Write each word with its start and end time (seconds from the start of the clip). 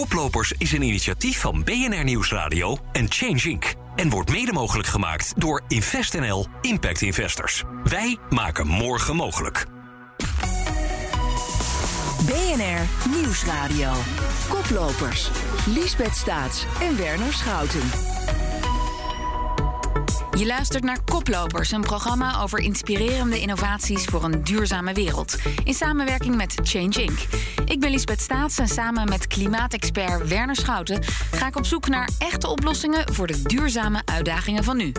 Koplopers 0.00 0.52
is 0.58 0.72
een 0.72 0.82
initiatief 0.82 1.40
van 1.40 1.64
BNR 1.64 2.04
Nieuwsradio 2.04 2.78
en 2.92 3.06
Change 3.08 3.48
Inc. 3.48 3.74
En 3.96 4.10
wordt 4.10 4.30
mede 4.30 4.52
mogelijk 4.52 4.88
gemaakt 4.88 5.32
door 5.36 5.62
InvestNL 5.68 6.46
Impact 6.60 7.00
Investors. 7.00 7.62
Wij 7.84 8.18
maken 8.28 8.66
morgen 8.66 9.16
mogelijk. 9.16 9.66
BNR 12.26 13.10
Nieuwsradio. 13.16 13.92
Koplopers. 14.48 15.30
Liesbeth 15.66 16.16
Staats 16.16 16.64
en 16.80 16.96
Werner 16.96 17.32
Schouten. 17.32 17.90
Je 20.40 20.46
luistert 20.46 20.84
naar 20.84 21.02
Koplopers, 21.04 21.72
een 21.72 21.80
programma 21.80 22.40
over 22.40 22.58
inspirerende 22.58 23.40
innovaties 23.40 24.04
voor 24.04 24.24
een 24.24 24.44
duurzame 24.44 24.92
wereld. 24.92 25.36
In 25.64 25.74
samenwerking 25.74 26.36
met 26.36 26.54
Change 26.62 27.02
Inc. 27.02 27.18
Ik 27.64 27.80
ben 27.80 27.90
Lisbeth 27.90 28.20
Staats 28.20 28.58
en 28.58 28.68
samen 28.68 29.08
met 29.08 29.26
klimaatexpert 29.26 30.28
Werner 30.28 30.56
Schouten 30.56 31.02
ga 31.30 31.46
ik 31.46 31.56
op 31.56 31.66
zoek 31.66 31.88
naar 31.88 32.08
echte 32.18 32.48
oplossingen 32.48 33.14
voor 33.14 33.26
de 33.26 33.42
duurzame 33.42 34.02
uitdagingen 34.04 34.64
van 34.64 34.76
nu. 34.76 34.92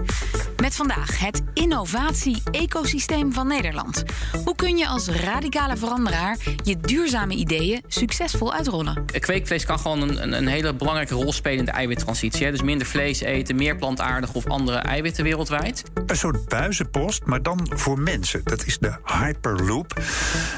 Met 0.62 0.76
vandaag 0.76 1.20
het 1.20 1.42
innovatie-ecosysteem 1.53 3.34
van 3.34 3.48
Nederland. 3.48 4.03
Hoe 4.44 4.55
kun 4.55 4.78
je 4.78 4.88
als 4.88 5.08
radicale 5.08 5.78
veranderaar 5.78 6.38
je 6.64 6.78
duurzame 6.78 7.34
ideeën 7.34 7.81
succesvol 7.88 8.53
uitrollen? 8.53 9.05
Kweekvlees 9.20 9.66
kan 9.66 9.80
gewoon 9.80 10.20
een, 10.20 10.48
hele 10.48 10.73
belangrijke 10.73 11.14
rol 11.14 11.34
spelen 11.34 11.59
in 11.59 11.66
de 11.66 11.72
eiwittransitie. 11.72 12.52
Dus 12.52 12.62
minder 12.62 12.88
vlees 12.88 13.20
eten, 13.20 13.55
meer 13.55 13.76
plantaardig 13.76 14.34
of 14.34 14.48
andere 14.48 14.78
eiwitten 14.78 15.23
wereldwijd. 15.31 15.84
Een 16.05 16.17
soort 16.17 16.48
buizenpost, 16.48 17.26
maar 17.26 17.41
dan 17.41 17.72
voor 17.73 17.99
mensen. 17.99 18.41
Dat 18.44 18.66
is 18.66 18.77
de 18.77 18.94
Hyperloop. 19.03 20.02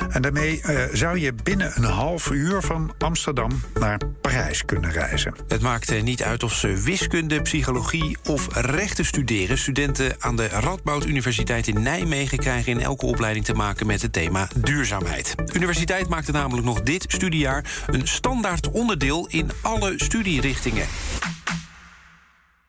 En 0.09 0.21
daarmee 0.21 0.61
uh, 0.65 0.81
zou 0.93 1.19
je 1.19 1.33
binnen 1.43 1.71
een 1.75 1.83
half 1.83 2.31
uur 2.31 2.61
van 2.61 2.93
Amsterdam 2.97 3.61
naar 3.79 3.99
Parijs 4.21 4.65
kunnen 4.65 4.91
reizen. 4.91 5.35
Het 5.47 5.61
maakt 5.61 6.01
niet 6.03 6.23
uit 6.23 6.43
of 6.43 6.53
ze 6.53 6.67
wiskunde, 6.67 7.41
psychologie 7.41 8.17
of 8.23 8.47
rechten 8.55 9.05
studeren. 9.05 9.57
Studenten 9.57 10.15
aan 10.19 10.35
de 10.35 10.47
Radboud 10.47 11.05
Universiteit 11.05 11.67
in 11.67 11.81
Nijmegen 11.81 12.37
krijgen 12.37 12.71
in 12.71 12.81
elke 12.81 13.05
opleiding 13.05 13.45
te 13.45 13.53
maken 13.53 13.87
met 13.87 14.01
het 14.01 14.13
thema 14.13 14.47
duurzaamheid. 14.55 15.35
De 15.35 15.53
universiteit 15.53 16.09
maakte 16.09 16.31
namelijk 16.31 16.65
nog 16.65 16.81
dit 16.81 17.05
studiejaar 17.07 17.65
een 17.87 18.07
standaard 18.07 18.71
onderdeel 18.71 19.27
in 19.29 19.51
alle 19.61 19.93
studierichtingen. 19.95 20.87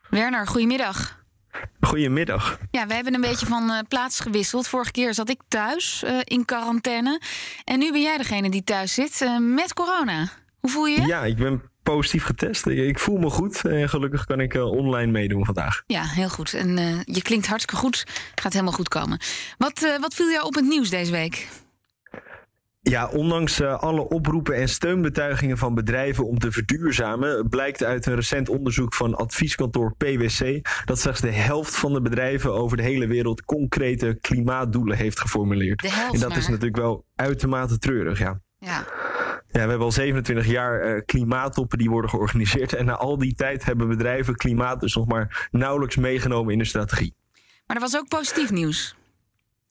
Werner, 0.08 0.46
goedemiddag. 0.46 1.23
Goedemiddag. 1.80 2.58
Ja, 2.70 2.86
we 2.86 2.94
hebben 2.94 3.14
een 3.14 3.20
beetje 3.20 3.46
van 3.46 3.70
uh, 3.70 3.78
plaats 3.88 4.20
gewisseld. 4.20 4.68
Vorige 4.68 4.90
keer 4.90 5.14
zat 5.14 5.28
ik 5.28 5.40
thuis 5.48 6.02
uh, 6.04 6.18
in 6.24 6.44
quarantaine. 6.44 7.20
En 7.64 7.78
nu 7.78 7.92
ben 7.92 8.02
jij 8.02 8.16
degene 8.16 8.50
die 8.50 8.64
thuis 8.64 8.94
zit 8.94 9.20
uh, 9.20 9.38
met 9.38 9.74
corona. 9.74 10.28
Hoe 10.60 10.70
voel 10.70 10.86
je 10.86 11.00
je? 11.00 11.06
Ja, 11.06 11.24
ik 11.24 11.36
ben 11.36 11.62
positief 11.82 12.24
getest. 12.24 12.66
Ik 12.66 12.98
voel 12.98 13.18
me 13.18 13.30
goed 13.30 13.64
en 13.64 13.88
gelukkig 13.88 14.24
kan 14.24 14.40
ik 14.40 14.54
online 14.54 15.12
meedoen 15.12 15.44
vandaag. 15.44 15.82
Ja, 15.86 16.02
heel 16.02 16.28
goed. 16.28 16.54
En 16.54 17.02
je 17.04 17.22
klinkt 17.22 17.46
hartstikke 17.46 17.80
goed. 17.80 18.06
Gaat 18.34 18.52
helemaal 18.52 18.74
goed 18.74 18.88
komen. 18.88 19.18
Wat, 19.58 19.96
wat 20.00 20.14
viel 20.14 20.30
jou 20.30 20.44
op 20.46 20.54
het 20.54 20.64
nieuws 20.64 20.90
deze 20.90 21.10
week? 21.10 21.48
Ja, 22.90 23.08
ondanks 23.08 23.60
uh, 23.60 23.78
alle 23.78 24.08
oproepen 24.08 24.56
en 24.56 24.68
steunbetuigingen 24.68 25.58
van 25.58 25.74
bedrijven 25.74 26.26
om 26.26 26.38
te 26.38 26.52
verduurzamen, 26.52 27.48
blijkt 27.48 27.84
uit 27.84 28.06
een 28.06 28.14
recent 28.14 28.48
onderzoek 28.48 28.94
van 28.94 29.14
advieskantoor 29.14 29.94
PwC 29.96 30.68
dat 30.84 30.98
slechts 30.98 31.20
de 31.20 31.30
helft 31.30 31.76
van 31.76 31.92
de 31.92 32.00
bedrijven 32.00 32.52
over 32.52 32.76
de 32.76 32.82
hele 32.82 33.06
wereld 33.06 33.44
concrete 33.44 34.18
klimaatdoelen 34.20 34.96
heeft 34.96 35.20
geformuleerd. 35.20 35.82
De 35.82 35.90
helft 35.90 36.14
en 36.14 36.20
dat 36.20 36.28
maar. 36.28 36.38
is 36.38 36.48
natuurlijk 36.48 36.76
wel 36.76 37.04
uitermate 37.14 37.78
treurig, 37.78 38.18
ja. 38.18 38.40
Ja. 38.58 38.84
Ja, 39.46 39.62
we 39.62 39.68
hebben 39.68 39.86
al 39.86 39.92
27 39.92 40.46
jaar 40.46 40.96
uh, 40.96 41.02
klimaattoppen 41.04 41.78
die 41.78 41.90
worden 41.90 42.10
georganiseerd. 42.10 42.74
En 42.74 42.84
na 42.84 42.96
al 42.96 43.18
die 43.18 43.34
tijd 43.34 43.64
hebben 43.64 43.88
bedrijven 43.88 44.34
klimaat 44.34 44.80
dus 44.80 44.94
nog 44.94 45.06
maar 45.06 45.48
nauwelijks 45.50 45.96
meegenomen 45.96 46.52
in 46.52 46.58
de 46.58 46.64
strategie. 46.64 47.14
Maar 47.66 47.76
er 47.76 47.82
was 47.82 47.96
ook 47.96 48.08
positief 48.08 48.50
nieuws. 48.50 48.96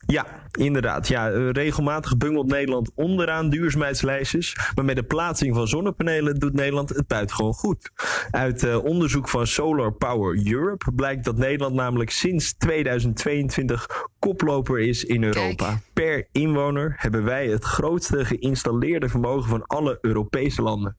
Ja, 0.06 0.26
inderdaad. 0.52 1.08
Ja, 1.08 1.28
regelmatig 1.52 2.18
bungelt 2.18 2.48
Nederland 2.48 2.92
onderaan 2.96 3.50
duurzaamheidslijstjes. 3.50 4.58
Maar 4.76 4.86
met 4.86 4.96
de 4.96 5.04
plaatsing 5.04 5.56
van 5.56 5.68
zonnepanelen 5.68 6.36
doet 6.36 6.54
Nederland 6.54 6.90
het 6.90 7.08
buitengewoon 7.08 7.54
goed. 7.54 7.92
Uit 8.32 8.64
uh, 8.64 8.84
onderzoek 8.84 9.30
van 9.30 9.48
Solar 9.48 9.92
Power 9.92 10.52
Europe 10.52 10.92
blijkt 10.92 11.26
dat 11.26 11.38
Nederland 11.38 11.76
namelijk 11.76 12.10
sinds 12.10 12.54
2022 12.54 13.88
koploper 14.20 14.80
is 14.80 15.04
in 15.04 15.24
Europa. 15.24 15.66
Kijk. 15.66 15.80
Per 15.94 16.28
inwoner 16.32 16.96
hebben 16.98 17.24
wij 17.24 17.48
het 17.48 17.64
grootste 17.64 18.26
geïnstalleerde 18.26 19.10
vermogen 19.10 19.50
van 19.50 19.66
alle 19.66 19.98
Europese 20.02 20.62
landen. 20.62 20.98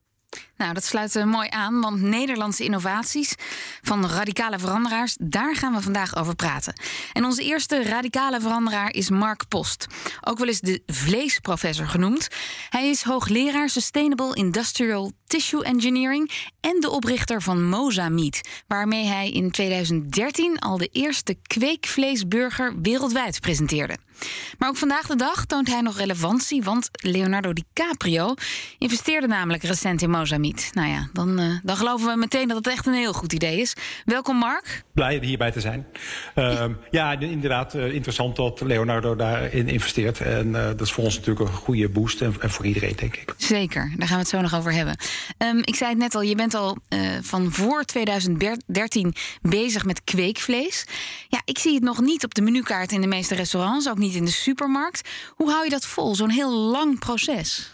Nou, 0.57 0.75
dat 0.75 0.85
sluit 0.85 1.15
uh, 1.15 1.25
mooi 1.25 1.49
aan, 1.51 1.81
want 1.81 2.01
Nederlandse 2.01 2.65
innovaties 2.65 3.35
van 3.83 4.07
radicale 4.07 4.59
veranderaars, 4.59 5.17
daar 5.21 5.57
gaan 5.57 5.75
we 5.75 5.81
vandaag 5.81 6.17
over 6.17 6.35
praten. 6.35 6.75
En 7.13 7.25
onze 7.25 7.43
eerste 7.43 7.83
radicale 7.83 8.41
veranderaar 8.41 8.93
is 8.93 9.11
Mark 9.11 9.49
Post, 9.49 9.87
ook 10.21 10.39
wel 10.39 10.49
eens 10.49 10.61
de 10.61 10.83
vleesprofessor 10.87 11.87
genoemd. 11.87 12.29
Hij 12.69 12.89
is 12.89 13.03
hoogleraar 13.03 13.69
Sustainable 13.69 14.35
Industrial 14.35 15.13
Tissue 15.27 15.65
Engineering 15.65 16.31
en 16.61 16.81
de 16.81 16.91
oprichter 16.91 17.43
van 17.43 17.69
Moza 17.69 18.09
Meat, 18.09 18.41
waarmee 18.67 19.05
hij 19.05 19.31
in 19.31 19.51
2013 19.51 20.59
al 20.59 20.79
de 20.79 20.89
eerste 20.93 21.37
kweekvleesburger 21.43 22.81
wereldwijd 22.83 23.41
presenteerde. 23.41 23.97
Maar 24.59 24.69
ook 24.69 24.77
vandaag 24.77 25.07
de 25.07 25.17
dag 25.17 25.45
toont 25.45 25.69
hij 25.69 25.81
nog 25.81 25.99
relevantie, 25.99 26.63
want 26.63 26.89
Leonardo 26.93 27.53
DiCaprio 27.53 28.35
investeerde 28.79 29.27
namelijk 29.27 29.63
recent 29.63 30.03
in 30.03 30.11
Nou 30.53 30.89
ja, 30.89 31.09
dan, 31.13 31.41
uh, 31.41 31.59
dan 31.63 31.77
geloven 31.77 32.07
we 32.07 32.17
meteen 32.17 32.49
dat 32.49 32.57
het 32.57 32.67
echt 32.67 32.87
een 32.87 32.95
heel 32.95 33.13
goed 33.13 33.33
idee 33.33 33.61
is. 33.61 33.77
Welkom 34.05 34.37
Mark. 34.37 34.85
Blij 34.93 35.19
hierbij 35.23 35.51
te 35.51 35.61
zijn. 35.61 35.87
Uh, 36.35 36.65
ja, 36.91 37.19
inderdaad 37.19 37.75
uh, 37.75 37.93
interessant 37.93 38.37
dat 38.37 38.61
Leonardo 38.61 39.17
daarin 39.17 39.69
investeert. 39.69 40.21
En 40.21 40.47
uh, 40.47 40.53
dat 40.53 40.81
is 40.81 40.93
voor 40.93 41.05
ons 41.05 41.17
natuurlijk 41.17 41.49
een 41.49 41.55
goede 41.55 41.89
boost 41.89 42.21
en, 42.21 42.35
en, 42.41 42.51
voor 42.51 42.67
iedereen, 42.67 42.97
denk 42.97 43.17
ik. 43.17 43.35
Zeker, 43.37 43.93
daar 43.97 44.09
gaan 44.09 44.17
we 44.17 44.23
het 44.23 44.33
zo 44.33 44.41
nog 44.41 44.55
over 44.55 44.73
hebben. 44.73 44.97
Um, 45.39 45.59
ik 45.65 45.75
zei 45.75 45.91
het 45.91 45.99
net 45.99 46.15
al, 46.15 46.23
je 46.23 46.35
bent 46.35 46.55
al 46.55 46.79
van 47.23 47.53
voor 47.53 47.85
2013 47.85 49.15
bezig 49.43 49.85
met 49.85 50.05
kweekvlees. 50.05 50.85
Ja, 51.29 51.41
ik 51.45 51.59
zie 51.59 51.75
het 51.75 51.83
nog 51.83 52.01
niet 52.01 52.25
op 52.25 52.35
de 52.35 52.43
menukaart 52.43 52.93
in 52.93 53.01
de 53.01 53.07
meeste 53.07 53.35
restaurants, 53.35 53.89
ook 53.89 53.99
niet 53.99 54.15
in 54.15 54.25
de 54.25 54.31
supermarkt. 54.31 55.09
Hoe 55.31 55.51
hou 55.51 55.65
je 55.65 55.71
dat 55.71 55.87
vol, 55.87 56.15
zo'n 56.15 56.31
heel 56.31 56.51
lang 56.51 56.99
proces? 56.99 57.74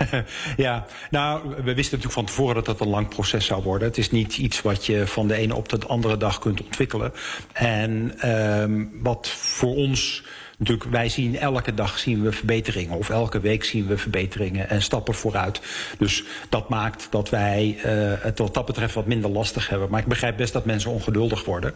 ja, 0.56 0.86
nou, 1.10 1.48
we 1.48 1.74
wisten 1.74 1.74
natuurlijk 1.74 2.12
van 2.12 2.24
tevoren 2.24 2.54
dat 2.54 2.66
dat 2.66 2.80
een 2.80 2.88
lang 2.88 3.08
proces 3.08 3.46
zou 3.46 3.62
worden. 3.62 3.88
Het 3.88 3.98
is 3.98 4.10
niet 4.10 4.36
iets 4.36 4.62
wat 4.62 4.86
je 4.86 5.06
van 5.06 5.28
de 5.28 5.34
ene 5.34 5.54
op 5.54 5.68
de 5.68 5.86
andere 5.86 6.16
dag 6.16 6.38
kunt 6.38 6.62
ontwikkelen. 6.62 7.12
En 7.52 8.14
um, 8.30 8.90
wat 9.02 9.28
voor 9.28 9.74
ons 9.74 10.24
natuurlijk, 10.58 10.90
wij 10.90 11.08
zien 11.08 11.38
elke 11.38 11.74
dag 11.74 11.98
zien 11.98 12.22
we 12.22 12.32
verbeteringen. 12.32 12.98
Of 12.98 13.10
elke 13.10 13.40
week 13.40 13.64
zien 13.64 13.86
we 13.86 13.98
verbeteringen 13.98 14.68
en 14.68 14.82
stappen 14.82 15.14
vooruit. 15.14 15.60
Dus 15.98 16.24
dat 16.48 16.68
maakt 16.68 17.06
dat 17.10 17.30
wij 17.30 17.76
uh, 17.76 18.12
het 18.18 18.38
wat 18.38 18.54
dat 18.54 18.66
betreft 18.66 18.94
wat 18.94 19.06
minder 19.06 19.30
lastig 19.30 19.68
hebben. 19.68 19.90
Maar 19.90 20.00
ik 20.00 20.06
begrijp 20.06 20.36
best 20.36 20.52
dat 20.52 20.64
mensen 20.64 20.90
ongeduldig 20.90 21.44
worden. 21.44 21.74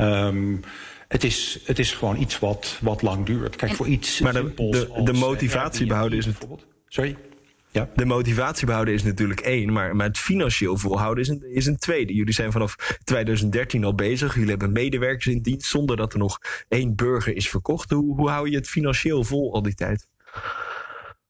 Um, 0.00 0.60
het 1.08 1.24
is, 1.24 1.58
het 1.64 1.78
is 1.78 1.92
gewoon 1.92 2.20
iets 2.20 2.38
wat, 2.38 2.78
wat 2.80 3.02
lang 3.02 3.26
duurt. 3.26 3.56
Kijk, 3.56 3.74
voor 3.74 3.86
iets 3.86 4.20
maar 4.20 4.32
de, 4.32 4.52
de, 4.54 5.00
de 5.04 5.12
motivatie 5.12 5.86
behouden 5.86 6.18
is 6.18 6.26
het. 6.26 6.36
Sorry? 6.88 7.16
Ja. 7.70 7.88
De 7.94 8.04
motivatie 8.04 8.66
behouden 8.66 8.94
is 8.94 9.02
natuurlijk 9.02 9.40
één, 9.40 9.72
maar, 9.72 9.96
maar 9.96 10.06
het 10.06 10.18
financieel 10.18 10.76
volhouden 10.76 11.24
is 11.24 11.28
een, 11.28 11.54
is 11.54 11.66
een 11.66 11.78
tweede. 11.78 12.14
Jullie 12.14 12.34
zijn 12.34 12.52
vanaf 12.52 12.98
2013 13.04 13.84
al 13.84 13.94
bezig. 13.94 14.34
Jullie 14.34 14.50
hebben 14.50 14.72
medewerkers 14.72 15.26
in 15.26 15.42
dienst 15.42 15.70
zonder 15.70 15.96
dat 15.96 16.12
er 16.12 16.18
nog 16.18 16.38
één 16.68 16.94
burger 16.94 17.36
is 17.36 17.48
verkocht. 17.48 17.90
Hoe, 17.90 18.16
hoe 18.16 18.30
hou 18.30 18.50
je 18.50 18.56
het 18.56 18.68
financieel 18.68 19.24
vol 19.24 19.54
al 19.54 19.62
die 19.62 19.74
tijd? 19.74 20.06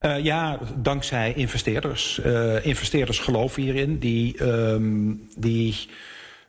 Uh, 0.00 0.24
ja, 0.24 0.58
dankzij 0.76 1.32
investeerders. 1.32 2.20
Uh, 2.26 2.66
investeerders 2.66 3.18
geloven 3.18 3.62
hierin. 3.62 3.98
Die, 3.98 4.44
um, 4.44 5.28
die 5.36 5.88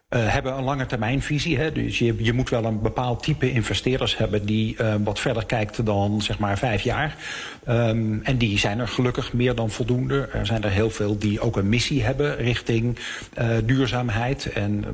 uh, 0.09 0.27
hebben 0.27 0.57
een 0.57 0.63
lange 0.63 0.85
termijnvisie. 0.85 1.57
Hè? 1.57 1.71
Dus 1.71 1.99
je, 1.99 2.15
je 2.17 2.33
moet 2.33 2.49
wel 2.49 2.65
een 2.65 2.81
bepaald 2.81 3.23
type 3.23 3.51
investeerders 3.51 4.17
hebben 4.17 4.45
die 4.45 4.75
uh, 4.81 4.95
wat 5.03 5.19
verder 5.19 5.45
kijkt 5.45 5.85
dan 5.85 6.21
zeg 6.21 6.39
maar 6.39 6.57
vijf 6.57 6.81
jaar. 6.81 7.15
Um, 7.67 8.19
en 8.23 8.37
die 8.37 8.57
zijn 8.57 8.79
er 8.79 8.87
gelukkig 8.87 9.33
meer 9.33 9.55
dan 9.55 9.69
voldoende. 9.69 10.29
Er 10.33 10.45
zijn 10.45 10.63
er 10.63 10.69
heel 10.69 10.89
veel 10.89 11.17
die 11.17 11.39
ook 11.39 11.57
een 11.57 11.69
missie 11.69 12.03
hebben 12.03 12.35
richting 12.35 12.99
uh, 13.39 13.47
duurzaamheid 13.65 14.45
en 14.45 14.85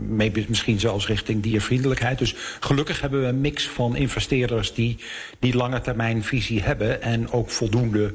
misschien 0.47 0.79
zelfs 0.79 1.07
richting 1.07 1.43
diervriendelijkheid. 1.43 2.17
Dus 2.17 2.35
gelukkig 2.59 3.01
hebben 3.01 3.21
we 3.21 3.27
een 3.27 3.41
mix 3.41 3.67
van 3.67 3.95
investeerders 3.95 4.73
die 4.73 4.97
die 5.39 5.55
lange 5.55 5.81
termijnvisie 5.81 6.61
hebben 6.61 7.01
en 7.01 7.31
ook 7.31 7.49
voldoende 7.49 8.13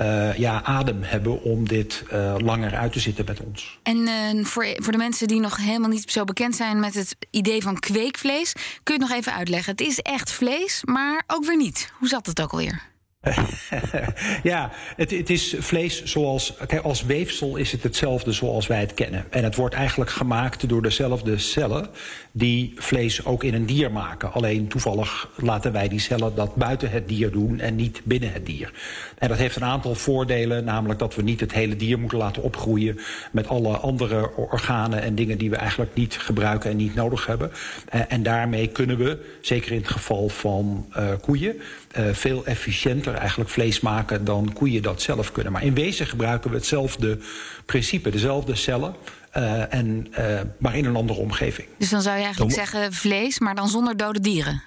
uh, 0.00 0.38
ja, 0.38 0.62
adem 0.62 1.02
hebben 1.02 1.42
om 1.42 1.68
dit 1.68 2.04
uh, 2.12 2.34
langer 2.38 2.74
uit 2.76 2.92
te 2.92 3.00
zitten 3.00 3.24
met 3.24 3.40
ons. 3.40 3.78
En 3.82 3.96
uh, 3.96 4.44
voor, 4.44 4.66
voor 4.74 4.92
de 4.92 4.98
mensen 4.98 5.28
die 5.28 5.40
nog 5.40 5.56
helemaal 5.56 5.88
niet 5.88 6.10
zo 6.10 6.24
bekend 6.24 6.56
zijn 6.56 6.80
met 6.80 6.94
het 6.94 7.16
idee 7.30 7.62
van 7.62 7.78
kweekvlees, 7.78 8.52
kun 8.82 8.94
je 8.94 9.00
het 9.00 9.10
nog 9.10 9.18
even 9.18 9.34
uitleggen? 9.34 9.70
Het 9.70 9.80
is 9.80 9.98
echt 9.98 10.32
vlees, 10.32 10.82
maar 10.84 11.22
ook 11.26 11.44
weer 11.44 11.56
niet. 11.56 11.92
Hoe 11.98 12.08
zat 12.08 12.26
het 12.26 12.42
ook 12.42 12.50
alweer? 12.50 12.89
ja, 14.42 14.70
het, 14.96 15.10
het, 15.10 15.30
is 15.30 15.56
vlees 15.58 16.04
zoals. 16.04 16.54
Kijk, 16.66 16.82
als 16.82 17.04
weefsel 17.04 17.56
is 17.56 17.72
het 17.72 17.82
hetzelfde 17.82 18.32
zoals 18.32 18.66
wij 18.66 18.80
het 18.80 18.94
kennen. 18.94 19.24
En 19.30 19.44
het 19.44 19.54
wordt 19.54 19.74
eigenlijk 19.74 20.10
gemaakt 20.10 20.68
door 20.68 20.82
dezelfde 20.82 21.38
cellen 21.38 21.88
die 22.32 22.72
vlees 22.76 23.24
ook 23.24 23.44
in 23.44 23.54
een 23.54 23.66
dier 23.66 23.92
maken. 23.92 24.32
Alleen 24.32 24.68
toevallig 24.68 25.28
laten 25.36 25.72
wij 25.72 25.88
die 25.88 25.98
cellen 25.98 26.34
dat 26.34 26.54
buiten 26.54 26.90
het 26.90 27.08
dier 27.08 27.30
doen 27.30 27.60
en 27.60 27.76
niet 27.76 28.00
binnen 28.04 28.32
het 28.32 28.46
dier. 28.46 28.72
En 29.18 29.28
dat 29.28 29.38
heeft 29.38 29.56
een 29.56 29.64
aantal 29.64 29.94
voordelen, 29.94 30.64
namelijk 30.64 30.98
dat 30.98 31.14
we 31.14 31.22
niet 31.22 31.40
het 31.40 31.52
hele 31.52 31.76
dier 31.76 31.98
moeten 31.98 32.18
laten 32.18 32.42
opgroeien 32.42 32.98
met 33.32 33.48
alle 33.48 33.76
andere 33.76 34.36
organen 34.36 35.02
en 35.02 35.14
dingen 35.14 35.38
die 35.38 35.50
we 35.50 35.56
eigenlijk 35.56 35.94
niet 35.94 36.18
gebruiken 36.18 36.70
en 36.70 36.76
niet 36.76 36.94
nodig 36.94 37.26
hebben. 37.26 37.50
Eh, 37.88 38.00
en 38.08 38.22
daarmee 38.22 38.66
kunnen 38.66 38.98
we, 38.98 39.36
zeker 39.40 39.72
in 39.72 39.78
het 39.78 39.90
geval 39.90 40.28
van 40.28 40.86
uh, 40.96 41.12
koeien, 41.20 41.56
uh, 41.98 42.04
veel 42.12 42.46
efficiënter 42.46 43.09
eigenlijk 43.14 43.50
vlees 43.50 43.80
maken 43.80 44.24
dan 44.24 44.52
koeien 44.52 44.82
dat 44.82 45.02
zelf 45.02 45.32
kunnen. 45.32 45.52
Maar 45.52 45.64
in 45.64 45.74
wezen 45.74 46.06
gebruiken 46.06 46.50
we 46.50 46.56
hetzelfde 46.56 47.18
principe, 47.66 48.10
dezelfde 48.10 48.54
cellen. 48.54 48.94
Uh, 49.36 49.74
en, 49.74 50.06
uh, 50.18 50.40
maar 50.58 50.76
in 50.76 50.84
een 50.84 50.96
andere 50.96 51.20
omgeving. 51.20 51.68
Dus 51.78 51.90
dan 51.90 52.02
zou 52.02 52.16
je 52.16 52.22
eigenlijk 52.22 52.54
zeggen 52.54 52.92
vlees, 52.92 53.38
maar 53.38 53.54
dan 53.54 53.68
zonder 53.68 53.96
dode 53.96 54.20
dieren? 54.20 54.62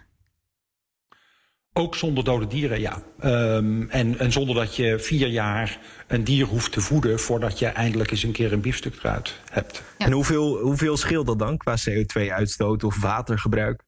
Ook 1.74 1.95
zonder 1.95 2.24
dode 2.24 2.48
dieren, 2.48 2.80
ja. 2.80 3.01
Um, 3.24 3.90
en, 3.90 4.19
en, 4.19 4.31
zonder 4.31 4.56
dat 4.56 4.75
je 4.75 5.00
vier 5.00 5.28
jaar 5.28 5.80
een 6.07 6.24
dier 6.24 6.46
hoeft 6.46 6.72
te 6.72 6.81
voeden 6.81 7.19
voordat 7.19 7.60
je 7.60 7.66
eindelijk 7.66 8.12
eens 8.12 8.24
een 8.24 8.31
keer 8.31 8.54
een 8.54 8.62
biefstuk 8.62 8.96
eruit 9.04 9.39
hebt. 9.50 9.84
Ja. 9.98 10.06
En 10.06 10.12
hoeveel, 10.12 10.57
hoeveel 10.57 10.98
scheelt 10.98 11.25
dat 11.25 11.39
dan 11.39 11.57
qua 11.57 11.75
CO2-uitstoot 11.89 12.84
of 12.84 13.01
watergebruik? 13.01 13.84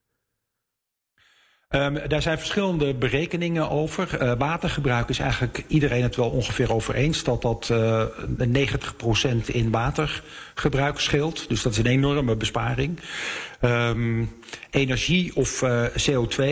Um, 1.75 1.99
daar 2.07 2.21
zijn 2.21 2.37
verschillende 2.37 2.93
berekeningen 2.93 3.69
over. 3.69 4.21
Uh, 4.21 4.31
watergebruik 4.37 5.09
is 5.09 5.19
eigenlijk 5.19 5.63
iedereen 5.67 6.03
het 6.03 6.15
wel 6.15 6.29
ongeveer 6.29 6.73
over 6.73 6.95
eens 6.95 7.23
dat 7.23 7.41
dat 7.41 7.69
uh, 7.71 8.03
90% 9.43 9.45
in 9.45 9.71
watergebruik 9.71 10.99
scheelt. 10.99 11.49
Dus 11.49 11.61
dat 11.61 11.71
is 11.71 11.77
een 11.77 11.85
enorme 11.85 12.35
besparing. 12.35 12.99
Um, 13.61 14.31
energie 14.69 15.35
of 15.35 15.61
uh, 15.61 15.85
CO2. 15.85 16.43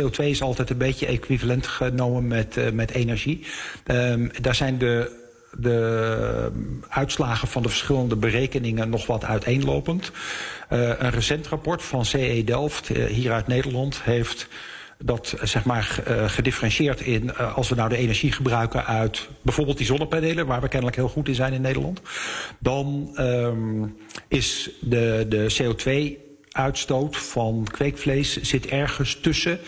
CO2 0.00 0.24
is 0.24 0.42
altijd 0.42 0.70
een 0.70 0.78
beetje 0.78 1.06
equivalent 1.06 1.66
genomen 1.66 2.26
met, 2.26 2.74
met 2.74 2.90
energie. 2.90 3.46
Um, 3.86 4.30
daar 4.40 4.54
zijn 4.54 4.78
de 4.78 5.24
de 5.58 6.50
uitslagen 6.88 7.48
van 7.48 7.62
de 7.62 7.68
verschillende 7.68 8.16
berekeningen 8.16 8.88
nog 8.88 9.06
wat 9.06 9.24
uiteenlopend. 9.24 10.10
Uh, 10.70 10.88
een 10.98 11.10
recent 11.10 11.46
rapport 11.46 11.82
van 11.82 12.04
CE 12.04 12.42
Delft, 12.44 12.88
uh, 12.88 13.04
hier 13.04 13.32
uit 13.32 13.46
Nederland, 13.46 14.02
heeft 14.02 14.48
dat 14.98 15.34
zeg 15.42 15.64
maar 15.64 16.02
gedifferentieerd 16.26 17.00
in 17.00 17.36
als 17.36 17.68
we 17.68 17.74
nou 17.74 17.88
de 17.88 17.96
energie 17.96 18.32
gebruiken 18.32 18.86
uit 18.86 19.28
bijvoorbeeld 19.42 19.76
die 19.76 19.86
zonnepanelen, 19.86 20.46
waar 20.46 20.60
we 20.60 20.68
kennelijk 20.68 20.96
heel 20.96 21.08
goed 21.08 21.28
in 21.28 21.34
zijn 21.34 21.52
in 21.52 21.60
Nederland, 21.60 22.00
dan 22.58 23.10
um, 23.20 23.96
is 24.28 24.70
de, 24.80 25.26
de 25.28 25.54
CO2 25.62 26.24
uitstoot 26.50 27.16
van 27.16 27.66
kweekvlees 27.70 28.40
zit 28.42 28.66
ergens 28.66 29.20
tussen 29.20 29.58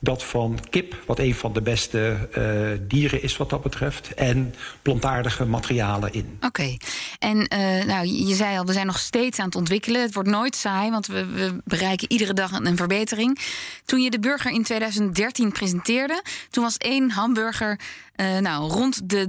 dat 0.00 0.24
van 0.24 0.58
kip, 0.70 0.96
wat 1.06 1.18
een 1.18 1.34
van 1.34 1.52
de 1.52 1.62
beste 1.62 2.28
uh, 2.38 2.78
dieren 2.88 3.22
is 3.22 3.36
wat 3.36 3.50
dat 3.50 3.62
betreft, 3.62 4.14
en 4.14 4.54
plantaardige 4.82 5.44
materialen 5.44 6.12
in. 6.12 6.36
Oké, 6.36 6.46
okay. 6.46 6.80
en 7.18 7.36
uh, 7.36 7.84
nou, 7.84 8.06
je 8.06 8.34
zei 8.34 8.58
al, 8.58 8.64
we 8.64 8.72
zijn 8.72 8.86
nog 8.86 8.98
steeds 8.98 9.38
aan 9.38 9.46
het 9.46 9.54
ontwikkelen. 9.54 10.00
Het 10.00 10.14
wordt 10.14 10.28
nooit 10.28 10.56
saai, 10.56 10.90
want 10.90 11.06
we, 11.06 11.26
we 11.26 11.56
bereiken 11.64 12.10
iedere 12.10 12.32
dag 12.32 12.52
een, 12.52 12.76
verbetering. 12.76 13.38
Toen 13.84 14.00
je 14.00 14.10
de 14.10 14.18
burger 14.18 14.50
in 14.50 14.62
2013 14.62 15.52
presenteerde, 15.52 16.22
toen 16.50 16.62
was 16.62 16.76
één 16.76 17.10
hamburger 17.10 17.80
uh, 18.16 18.38
nou, 18.38 18.70
rond 18.70 19.10
de 19.10 19.28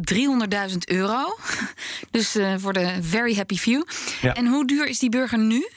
300.000 0.71 0.77
euro. 0.85 1.37
dus 2.11 2.37
voor 2.57 2.73
de 2.73 2.97
very 3.01 3.35
happy 3.35 3.57
few. 3.57 3.83
Ja. 4.21 4.33
En 4.33 4.47
hoe 4.47 4.67
duur 4.67 4.87
is 4.87 4.99
die 4.99 5.09
burger 5.09 5.39
nu? 5.39 5.67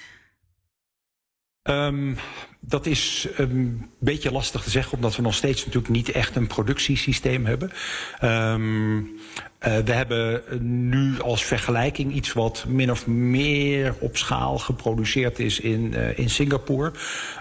Um, 1.62 2.16
dat 2.60 2.86
is 2.86 3.28
een 3.36 3.90
beetje 3.98 4.32
lastig 4.32 4.62
te 4.62 4.70
zeggen, 4.70 4.92
omdat 4.92 5.16
we 5.16 5.22
nog 5.22 5.34
steeds 5.34 5.64
natuurlijk 5.64 5.92
niet 5.92 6.10
echt 6.10 6.36
een 6.36 6.46
productiesysteem 6.46 7.46
hebben. 7.46 7.72
Um, 8.22 8.98
uh, 9.00 9.08
we 9.60 9.92
hebben 9.92 10.42
nu 10.88 11.20
als 11.20 11.44
vergelijking 11.44 12.12
iets 12.12 12.32
wat 12.32 12.64
min 12.68 12.90
of 12.90 13.06
meer 13.06 13.94
op 13.98 14.16
schaal 14.16 14.58
geproduceerd 14.58 15.38
is 15.38 15.60
in, 15.60 15.92
uh, 15.92 16.18
in 16.18 16.30
Singapore. 16.30 16.92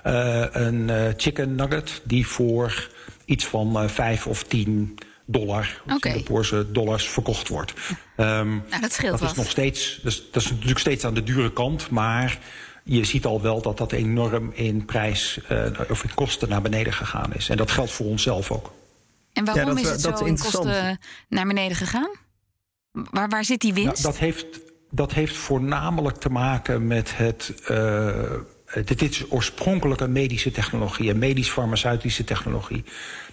Uh, 0.05 0.45
een 0.51 1.13
chicken 1.17 1.55
nugget 1.55 2.01
die 2.03 2.27
voor 2.27 2.89
iets 3.25 3.45
van 3.45 3.89
vijf 3.89 4.27
of 4.27 4.43
tien 4.43 4.97
dollar, 5.25 5.81
okay. 5.83 6.11
Singaporese 6.11 6.71
dollars, 6.71 7.09
verkocht 7.09 7.47
wordt. 7.47 7.73
Um, 8.17 8.63
nou, 8.69 8.81
dat 8.81 8.93
scheelt 8.93 9.19
dat 9.19 9.29
is 9.29 9.37
nog 9.37 9.49
steeds, 9.49 9.99
dat 10.03 10.11
is, 10.11 10.23
dat 10.31 10.43
is 10.43 10.49
natuurlijk 10.49 10.79
steeds 10.79 11.05
aan 11.05 11.13
de 11.13 11.23
dure 11.23 11.53
kant, 11.53 11.89
maar 11.89 12.37
je 12.89 13.05
ziet 13.05 13.25
al 13.25 13.41
wel 13.41 13.61
dat 13.61 13.77
dat 13.77 13.91
enorm 13.91 14.51
in 14.53 14.85
prijs 14.85 15.39
uh, 15.51 15.65
of 15.89 16.03
in 16.03 16.13
kosten 16.13 16.49
naar 16.49 16.61
beneden 16.61 16.93
gegaan 16.93 17.33
is. 17.33 17.49
En 17.49 17.57
dat 17.57 17.71
geldt 17.71 17.91
voor 17.91 18.05
onszelf 18.05 18.51
ook. 18.51 18.71
En 19.33 19.45
waarom 19.45 19.63
ja, 19.63 19.73
dat, 19.73 19.83
is 19.83 19.89
het 19.89 20.17
zo 20.17 20.25
in 20.25 20.37
kosten 20.37 20.99
naar 21.27 21.47
beneden 21.47 21.77
gegaan? 21.77 22.09
Waar, 22.91 23.29
waar 23.29 23.43
zit 23.43 23.61
die 23.61 23.73
winst? 23.73 24.03
Nou, 24.03 24.03
dat, 24.03 24.17
heeft, 24.17 24.45
dat 24.91 25.13
heeft 25.13 25.35
voornamelijk 25.35 26.17
te 26.17 26.29
maken 26.29 26.87
met 26.87 27.17
het. 27.17 27.53
Uh, 28.75 28.85
dit 28.85 29.01
is 29.01 29.25
oorspronkelijk 29.29 30.01
een 30.01 30.11
medische 30.11 30.51
technologie, 30.51 31.09
een 31.09 31.19
medisch-farmaceutische 31.19 32.23
technologie. 32.23 32.83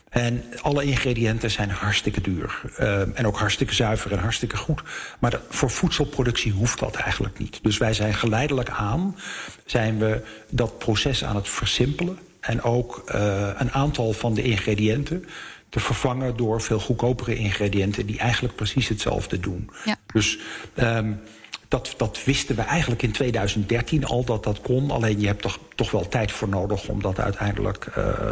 En 0.09 0.45
alle 0.61 0.85
ingrediënten 0.85 1.51
zijn 1.51 1.71
hartstikke 1.71 2.21
duur. 2.21 2.61
Uh, 2.81 3.19
en 3.19 3.27
ook 3.27 3.39
hartstikke 3.39 3.75
zuiver 3.75 4.13
en 4.13 4.19
hartstikke 4.19 4.57
goed. 4.57 4.83
Maar 5.19 5.41
voor 5.49 5.71
voedselproductie 5.71 6.53
hoeft 6.53 6.79
dat 6.79 6.95
eigenlijk 6.95 7.39
niet. 7.39 7.59
Dus 7.63 7.79
wij 7.79 7.93
zijn 7.95 8.15
geleidelijk 8.15 8.69
aan 8.69 9.17
zijn 9.65 9.99
we 9.99 10.23
dat 10.51 10.79
proces 10.79 11.25
aan 11.25 11.37
het 11.37 11.49
versimpelen. 11.49 12.19
En 12.41 12.63
ook 12.63 13.03
uh, 13.15 13.51
een 13.57 13.73
aantal 13.73 14.13
van 14.13 14.35
de 14.35 14.43
ingrediënten 14.43 15.25
te 15.69 15.81
vervangen 15.81 16.37
door 16.37 16.61
veel 16.61 16.81
goedkopere 16.81 17.37
ingrediënten 17.37 18.07
die 18.07 18.19
eigenlijk 18.19 18.55
precies 18.55 18.89
hetzelfde 18.89 19.41
doen. 19.41 19.71
Ja. 19.85 19.97
Dus 20.13 20.39
um, 20.77 21.21
dat, 21.69 21.95
dat 21.97 22.25
wisten 22.25 22.57
we 22.57 22.63
eigenlijk 22.63 23.03
in 23.03 23.13
2013 23.13 24.05
al 24.05 24.25
dat 24.25 24.45
dat 24.45 24.61
kon. 24.61 24.91
Alleen 24.91 25.21
je 25.21 25.27
hebt 25.27 25.43
toch, 25.43 25.59
toch 25.75 25.91
wel 25.91 26.09
tijd 26.09 26.33
voor 26.33 26.49
nodig 26.49 26.89
om 26.89 27.03
dat 27.03 27.21
uiteindelijk 27.21 27.87
uh, 27.99 28.05
uh, 28.07 28.31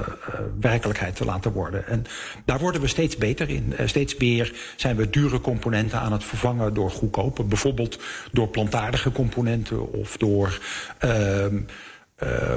werkelijkheid 0.60 1.16
te 1.16 1.24
laten 1.24 1.52
worden. 1.52 1.86
En 1.86 2.04
daar 2.44 2.58
worden 2.58 2.80
we 2.80 2.86
steeds 2.86 3.16
beter 3.16 3.48
in. 3.48 3.74
Uh, 3.80 3.86
steeds 3.86 4.16
meer 4.16 4.52
zijn 4.76 4.96
we 4.96 5.10
dure 5.10 5.40
componenten 5.40 5.98
aan 5.98 6.12
het 6.12 6.24
vervangen 6.24 6.74
door 6.74 6.90
goedkope. 6.90 7.42
Bijvoorbeeld 7.42 7.98
door 8.32 8.48
plantaardige 8.48 9.12
componenten 9.12 9.92
of 9.92 10.16
door 10.16 10.60
uh, 11.04 11.46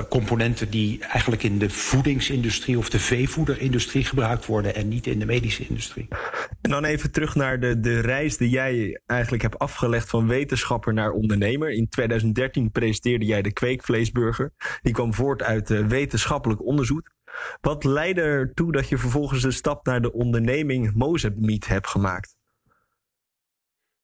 componenten 0.09 0.69
die 0.69 0.99
eigenlijk 1.01 1.43
in 1.43 1.59
de 1.59 1.69
voedingsindustrie 1.69 2.77
of 2.77 2.89
de 2.89 2.99
veevoederindustrie 2.99 4.03
gebruikt 4.03 4.45
worden 4.45 4.75
en 4.75 4.87
niet 4.87 5.07
in 5.07 5.19
de 5.19 5.25
medische 5.25 5.67
industrie. 5.67 6.07
En 6.61 6.71
dan 6.71 6.83
even 6.83 7.11
terug 7.11 7.35
naar 7.35 7.59
de, 7.59 7.79
de 7.79 7.99
reis 7.99 8.37
die 8.37 8.49
jij 8.49 9.01
eigenlijk 9.05 9.43
hebt 9.43 9.59
afgelegd 9.59 10.09
van 10.09 10.27
wetenschapper 10.27 10.93
naar 10.93 11.11
ondernemer. 11.11 11.71
In 11.71 11.89
2013 11.89 12.71
presenteerde 12.71 13.25
jij 13.25 13.41
de 13.41 13.53
kweekvleesburger. 13.53 14.51
Die 14.81 14.93
kwam 14.93 15.13
voort 15.13 15.43
uit 15.43 15.69
uh, 15.69 15.87
wetenschappelijk 15.87 16.65
onderzoek. 16.65 17.15
Wat 17.61 17.83
leidde 17.83 18.21
ertoe 18.21 18.71
dat 18.71 18.89
je 18.89 18.97
vervolgens 18.97 19.41
de 19.41 19.51
stap 19.51 19.85
naar 19.85 20.01
de 20.01 20.13
onderneming 20.13 20.93
Mozambique 20.93 21.73
hebt 21.73 21.87
gemaakt? 21.87 22.36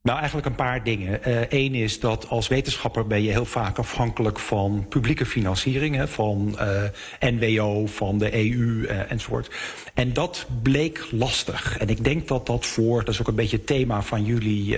Nou, 0.04 0.18
eigenlijk 0.18 0.48
een 0.48 0.56
paar 0.56 0.84
dingen. 0.84 1.20
Eén 1.50 1.76
uh, 1.76 1.84
is 1.84 2.00
dat 2.00 2.30
als 2.30 2.48
wetenschapper 2.48 3.08
ben 3.08 3.24
je 3.24 3.32
heel 3.32 3.46
vaak 3.46 3.78
afhankelijk 3.78 4.40
van 4.40 4.86
publieke 4.90 5.26
financiering, 5.26 5.96
hè, 5.96 6.08
van 6.08 6.58
uh, 6.60 6.84
NWO, 7.20 7.86
van 7.86 8.18
de 8.18 8.34
EU 8.34 8.82
uh, 8.82 9.12
enzovoort. 9.12 9.50
En 9.94 10.14
dat 10.14 10.48
bleek 10.62 11.08
lastig. 11.12 11.78
En 11.78 11.88
ik 11.88 12.04
denk 12.04 12.28
dat 12.28 12.46
dat 12.46 12.66
voor, 12.66 13.00
dat 13.04 13.14
is 13.14 13.20
ook 13.20 13.28
een 13.28 13.36
beetje 13.36 13.58
het 13.58 13.68
thema 13.68 14.02
van 14.02 14.26
jullie 14.26 14.78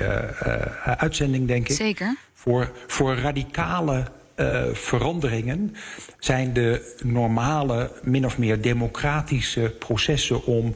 uitzending, 0.86 1.48
denk 1.48 1.70
ik. 1.70 1.76
Zeker. 1.76 2.18
Voor, 2.34 2.72
voor 2.88 3.16
radicale 3.16 4.04
uh, 4.36 4.64
veranderingen 4.74 5.76
zijn 6.20 6.54
de 6.54 6.96
normale, 7.04 7.92
min 8.04 8.26
of 8.26 8.38
meer 8.38 8.62
democratische 8.62 9.76
processen 9.80 10.46
om 10.46 10.74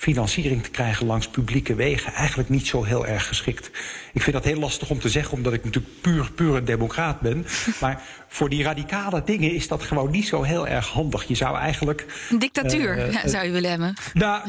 financiering 0.00 0.62
te 0.62 0.70
krijgen 0.70 1.06
langs 1.06 1.28
publieke 1.28 1.74
wegen 1.74 2.12
eigenlijk 2.12 2.48
niet 2.48 2.66
zo 2.66 2.84
heel 2.84 3.06
erg 3.06 3.26
geschikt. 3.26 3.70
Ik 4.12 4.22
vind 4.22 4.32
dat 4.32 4.44
heel 4.44 4.58
lastig 4.58 4.90
om 4.90 4.98
te 4.98 5.08
zeggen, 5.08 5.32
omdat 5.32 5.52
ik 5.52 5.64
natuurlijk 5.64 6.00
puur, 6.00 6.30
puur 6.34 6.56
een 6.56 6.64
democraat 6.64 7.20
ben. 7.20 7.46
Maar 7.80 8.02
voor 8.28 8.48
die 8.48 8.62
radicale 8.62 9.22
dingen 9.24 9.54
is 9.54 9.68
dat 9.68 9.82
gewoon 9.82 10.10
niet 10.10 10.26
zo 10.26 10.42
heel 10.42 10.66
erg 10.66 10.88
handig. 10.88 11.24
Je 11.24 11.34
zou 11.34 11.56
eigenlijk. 11.56 12.06
Een 12.30 12.38
dictatuur 12.38 12.98
uh, 12.98 13.12
uh, 13.12 13.24
zou 13.34 13.44
je 13.44 13.50
willen 13.50 13.70
hebben. 13.70 13.94
Nou, 14.14 14.42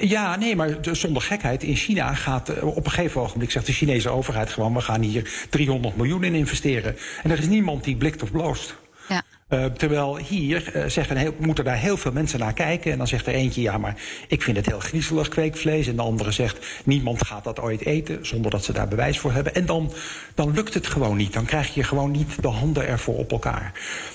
ja, 0.00 0.36
nee, 0.36 0.56
maar 0.56 0.76
zonder 0.92 1.22
gekheid. 1.22 1.62
In 1.62 1.76
China 1.76 2.14
gaat 2.14 2.50
uh, 2.50 2.64
op 2.64 2.84
een 2.84 2.90
gegeven 2.90 3.20
ogenblik 3.20 3.50
zegt 3.50 3.66
de 3.66 3.72
Chinese 3.72 4.08
overheid 4.08 4.50
gewoon: 4.50 4.74
we 4.74 4.80
gaan 4.80 5.00
hier 5.00 5.46
300 5.50 5.96
miljoen 5.96 6.24
in 6.24 6.34
investeren. 6.34 6.96
En 7.22 7.30
er 7.30 7.38
is 7.38 7.46
niemand 7.46 7.84
die 7.84 7.96
blikt 7.96 8.22
of 8.22 8.30
bloost. 8.30 8.74
Ja. 9.08 9.22
Uh, 9.48 9.64
terwijl 9.64 10.16
hier 10.16 10.76
uh, 10.76 10.84
zeggen 10.86 11.16
heel, 11.16 11.34
moeten 11.38 11.64
daar 11.64 11.76
heel 11.76 11.96
veel 11.96 12.12
mensen 12.12 12.38
naar 12.38 12.52
kijken. 12.52 12.92
En 12.92 12.98
dan 12.98 13.06
zegt 13.06 13.26
er 13.26 13.34
eentje, 13.34 13.60
ja, 13.60 13.78
maar 13.78 13.96
ik 14.28 14.42
vind 14.42 14.56
het 14.56 14.66
heel 14.66 14.78
griezelig 14.78 15.28
kweekvlees. 15.28 15.86
En 15.86 15.96
de 15.96 16.02
andere 16.02 16.30
zegt, 16.30 16.66
niemand 16.84 17.26
gaat 17.26 17.44
dat 17.44 17.60
ooit 17.60 17.84
eten... 17.84 18.26
zonder 18.26 18.50
dat 18.50 18.64
ze 18.64 18.72
daar 18.72 18.88
bewijs 18.88 19.18
voor 19.18 19.32
hebben. 19.32 19.54
En 19.54 19.66
dan, 19.66 19.92
dan 20.34 20.52
lukt 20.52 20.74
het 20.74 20.86
gewoon 20.86 21.16
niet. 21.16 21.32
Dan 21.32 21.44
krijg 21.44 21.74
je 21.74 21.82
gewoon 21.82 22.10
niet 22.10 22.42
de 22.42 22.48
handen 22.48 22.86
ervoor 22.86 23.16
op 23.16 23.32
elkaar. 23.32 23.72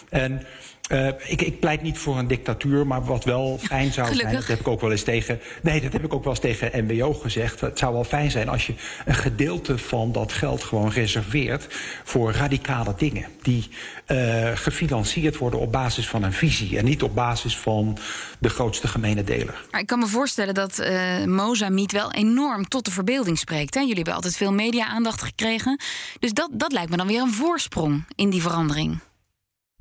En 0.10 0.46
uh, 0.92 1.08
ik, 1.08 1.42
ik, 1.42 1.60
pleit 1.60 1.82
niet 1.82 1.98
voor 1.98 2.18
een 2.18 2.28
dictatuur, 2.28 2.88
maar 2.88 3.04
wat 3.04 3.24
wel 3.24 3.60
fijn 3.62 3.94
zou 3.94 4.16
zijn... 4.16 4.34
dat 4.34 4.48
heb 4.48 4.60
ik 4.60 4.68
ook 4.68 4.82
wel 4.82 4.92
eens 4.92 5.04
tegen... 5.04 5.40
Nee, 5.62 5.82
dat 5.82 5.94
heb 5.94 6.04
ik 6.04 6.14
ook 6.14 6.24
wel 6.24 6.34
eens 6.34 6.42
tegen 6.42 6.86
MBO 6.86 7.14
gezegd. 7.14 7.62
Het 7.62 7.80
zou 7.80 7.94
wel 7.94 8.04
fijn 8.04 8.32
zijn 8.32 8.50
als 8.50 8.68
je 8.68 8.74
een 9.06 9.16
gedeelte 9.16 9.78
van 9.78 10.12
dat 10.12 10.34
geld 10.34 10.64
gewoon 10.64 10.92
reserveert... 10.92 11.68
voor 12.04 12.32
radicale 12.32 12.94
dingen 12.98 13.26
die 13.42 13.70
uh, 14.08 14.52
gefinancierd 14.54 15.38
worden 15.38 15.60
op 15.60 15.72
basis 15.72 16.08
van 16.08 16.24
een 16.24 16.34
visie... 16.34 16.78
en 16.78 16.86
niet 16.86 17.04
op 17.04 17.16
basis 17.16 17.58
van 17.58 17.98
de 18.40 18.50
grootste 18.50 18.88
gemene 18.88 19.24
deler. 19.24 19.66
Maar 19.72 19.82
ik 19.82 19.88
kan 19.88 20.00
me 20.00 20.08
voorstellen 20.08 20.54
dat 20.54 20.80
uh, 20.80 21.26
Mozambique 21.26 22.00
wel 22.00 22.12
enorm 22.12 22.68
tot 22.68 22.86
de 22.86 22.92
verbeelding 22.92 23.38
spreekt. 23.38 23.74
Hè? 23.74 23.80
Jullie 23.80 23.96
hebben 23.96 24.14
altijd 24.14 24.38
veel 24.38 24.54
media-aandacht 24.54 25.22
gekregen. 25.22 25.80
Dus 26.20 26.34
dat, 26.34 26.50
dat 26.54 26.72
lijkt 26.72 26.90
me 26.90 26.98
dan 26.98 27.08
weer 27.08 27.22
een 27.22 27.34
voorsprong 27.34 28.06
in 28.16 28.30
die 28.30 28.42
verandering. 28.42 29.00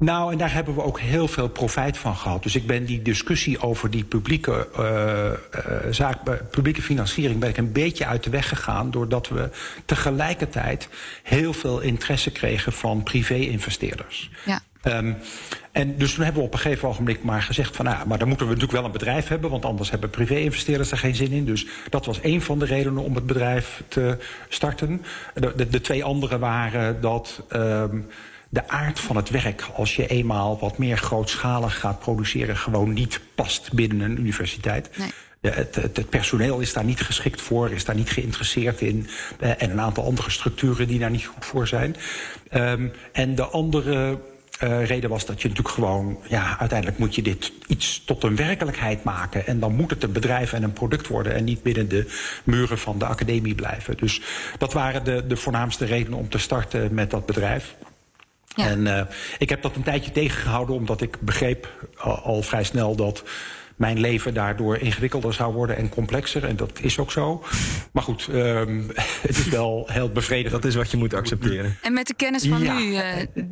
Nou, 0.01 0.33
en 0.33 0.39
daar 0.39 0.53
hebben 0.53 0.75
we 0.75 0.83
ook 0.83 1.01
heel 1.01 1.29
veel 1.29 1.49
profijt 1.49 1.99
van 1.99 2.17
gehad. 2.17 2.43
Dus 2.43 2.55
ik 2.55 2.67
ben 2.67 2.85
die 2.85 3.03
discussie 3.03 3.61
over 3.61 3.91
die 3.91 4.05
publieke, 4.05 4.69
uh, 4.79 4.85
uh, 4.85 5.93
zaak, 5.93 6.51
publieke 6.51 6.83
financiering... 6.83 7.41
ben 7.41 7.49
ik 7.49 7.57
een 7.57 7.73
beetje 7.73 8.07
uit 8.07 8.25
de 8.25 8.31
weg 8.31 8.49
gegaan... 8.49 8.91
doordat 8.91 9.29
we 9.29 9.51
tegelijkertijd 9.85 10.89
heel 11.23 11.53
veel 11.53 11.81
interesse 11.81 12.31
kregen 12.31 12.73
van 12.73 13.03
privé-investeerders. 13.03 14.31
Ja. 14.45 14.61
Um, 14.85 15.17
en 15.73 15.97
dus 15.99 16.15
toen 16.15 16.25
hebben 16.25 16.43
we 16.43 16.49
op 16.49 16.55
een 16.55 16.61
gegeven 16.61 16.89
ogenblik 16.89 17.23
maar 17.23 17.43
gezegd 17.43 17.77
van... 17.77 17.85
nou, 17.85 18.07
maar 18.07 18.19
dan 18.19 18.29
moeten 18.29 18.47
we 18.47 18.53
natuurlijk 18.53 18.79
wel 18.79 18.91
een 18.91 18.99
bedrijf 18.99 19.29
hebben... 19.29 19.51
want 19.51 19.65
anders 19.65 19.91
hebben 19.91 20.11
privé-investeerders 20.11 20.91
er 20.91 20.99
geen 20.99 21.15
zin 21.15 21.33
in. 21.33 21.45
Dus 21.45 21.67
dat 21.91 22.07
was 22.07 22.19
een 22.23 22.43
van 22.43 22.59
de 22.59 22.65
redenen 22.65 23.03
om 23.03 23.15
het 23.15 23.27
bedrijf 23.27 23.83
te 23.89 24.19
starten. 24.49 25.03
De, 25.35 25.53
de, 25.57 25.69
de 25.69 25.81
twee 25.81 26.05
andere 26.05 26.39
waren 26.39 27.01
dat... 27.01 27.43
Um, 27.53 28.07
de 28.53 28.69
aard 28.69 29.01
van 29.01 29.17
het 29.17 29.31
werk, 29.31 29.69
als 29.75 29.97
je 29.97 30.07
eenmaal 30.07 30.59
wat 30.59 30.79
meer 30.79 30.97
grootschalig 30.97 31.79
gaat 31.79 31.99
produceren, 31.99 32.57
gewoon 32.57 32.93
niet 32.93 33.21
past 33.35 33.73
binnen 33.73 34.01
een 34.01 34.19
universiteit. 34.19 34.91
Nee. 34.99 35.09
Het, 35.41 35.75
het, 35.75 35.97
het, 35.97 36.09
personeel 36.09 36.61
is 36.61 36.73
daar 36.73 36.85
niet 36.85 37.01
geschikt 37.01 37.41
voor, 37.41 37.71
is 37.71 37.85
daar 37.85 37.95
niet 37.95 38.11
geïnteresseerd 38.11 38.81
in. 38.81 39.09
Uh, 39.41 39.63
en 39.63 39.71
een 39.71 39.81
aantal 39.81 40.05
andere 40.05 40.31
structuren 40.31 40.89
die 40.89 40.99
daar 40.99 41.11
niet 41.11 41.27
goed 41.27 41.45
voor 41.45 41.67
zijn. 41.67 41.97
Um, 42.53 42.93
en 43.13 43.35
de 43.35 43.45
andere 43.45 44.19
uh, 44.63 44.85
reden 44.87 45.11
was 45.11 45.27
dat 45.27 45.43
je 45.43 45.49
natuurlijk 45.49 45.75
gewoon, 45.75 46.19
ja, 46.29 46.59
uiteindelijk 46.59 46.99
moet 46.99 47.15
je 47.15 47.23
dit 47.23 47.53
iets 47.67 48.03
tot 48.05 48.23
een 48.23 48.37
werkelijkheid 48.37 49.05
maken. 49.05 49.47
En 49.47 49.61
dan 49.61 49.75
moet 49.75 49.91
het 49.91 50.03
een 50.03 50.13
bedrijf 50.13 50.53
en 50.53 50.63
een 50.63 50.73
product 50.73 51.07
worden 51.07 51.35
en 51.35 51.45
niet 51.45 51.63
binnen 51.63 51.89
de 51.89 52.07
muren 52.45 52.79
van 52.79 52.99
de 52.99 53.05
academie 53.05 53.55
blijven. 53.55 53.97
Dus 53.97 54.21
dat 54.59 54.73
waren 54.73 55.05
de, 55.05 55.27
de 55.27 55.37
voornaamste 55.37 55.85
redenen 55.85 56.19
om 56.19 56.29
te 56.29 56.39
starten 56.39 56.95
met 56.95 57.11
dat 57.11 57.27
bedrijf. 57.27 57.75
Ja. 58.57 58.67
En 58.67 58.87
uh, 58.87 59.03
ik 59.39 59.49
heb 59.49 59.63
dat 59.63 59.77
een 59.77 59.83
tijdje 59.83 60.11
tegengehouden, 60.11 60.75
omdat 60.75 61.01
ik 61.01 61.21
begreep 61.21 61.89
al, 61.97 62.19
al, 62.19 62.43
vrij 62.43 62.65
snel 62.65 62.97
dat 62.97 63.23
mijn 63.77 64.01
leven 64.01 64.35
daardoor 64.35 64.77
ingewikkelder 64.77 65.33
zou 65.33 65.55
worden 65.55 65.77
en 65.77 65.89
complexer. 65.89 66.45
En 66.45 66.57
dat 66.57 66.81
is 66.81 66.99
ook 66.99 67.13
zo. 67.13 67.45
Maar 67.93 68.03
goed, 68.03 68.29
um, 68.31 68.91
het 69.29 69.39
is 69.39 69.49
wel 69.49 69.87
heel 69.93 70.11
bevredigend. 70.11 70.63
Dat 70.63 70.71
is 70.71 70.77
wat 70.77 70.91
je 70.91 70.97
moet 70.97 71.15
accepteren. 71.15 71.79
En 71.83 71.93
met 71.93 72.07
de 72.07 72.15
kennis 72.15 72.47
van 72.47 72.63
Ja. 72.63 72.79
nu 72.79 72.93
uh, 72.93 73.03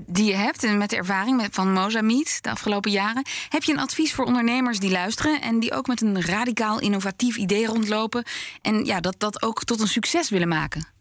die 0.07 0.25
je 0.25 0.35
hebt 0.35 0.65
en 0.65 0.79
met 0.79 0.91
de 0.91 0.97
ervaring 0.97 1.47
van 1.51 1.73
Mozambique 1.73 2.39
de 2.41 2.51
afgelopen 2.51 2.91
jaren, 2.91 3.27
heb 3.49 3.63
je 3.63 3.73
een 3.73 3.79
advies 3.79 4.15
voor 4.15 4.25
ondernemers 4.25 4.79
die 4.79 4.91
luisteren 4.91 5.41
en 5.41 5.61
die 5.61 5.73
ook 5.73 5.87
met 5.87 6.03
een 6.03 6.23
radicaal 6.23 6.81
innovatief 6.81 7.37
idee 7.37 7.67
rondlopen 7.67 8.25
en 8.63 8.85
ja, 8.85 9.01
dat, 9.01 9.15
dat 9.19 9.43
ook 9.43 9.65
tot 9.65 9.81
een 9.81 9.89
succes 9.89 10.31
willen 10.31 10.49
maken? 10.49 10.98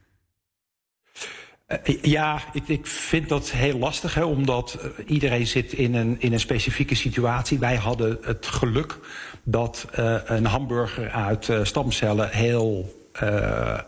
Uh, 1.68 2.02
ja, 2.02 2.42
ik, 2.54 2.68
ik, 2.68 2.86
vind 2.88 3.30
dat 3.30 3.52
heel 3.52 3.78
lastig, 3.78 4.14
hè, 4.14 4.24
omdat 4.24 4.80
uh, 4.82 5.10
iedereen 5.10 5.48
zit 5.48 5.74
in 5.74 5.96
een, 5.96 6.16
in 6.20 6.34
een 6.34 6.40
specifieke 6.40 6.96
situatie. 6.96 7.60
Wij 7.60 7.76
hadden 7.76 8.18
het 8.22 8.46
geluk 8.46 9.00
dat 9.44 9.88
uh, 10.00 10.16
een 10.26 10.46
hamburger 10.46 11.10
uit 11.10 11.50
stamcellen 11.64 12.30
heel 12.30 12.96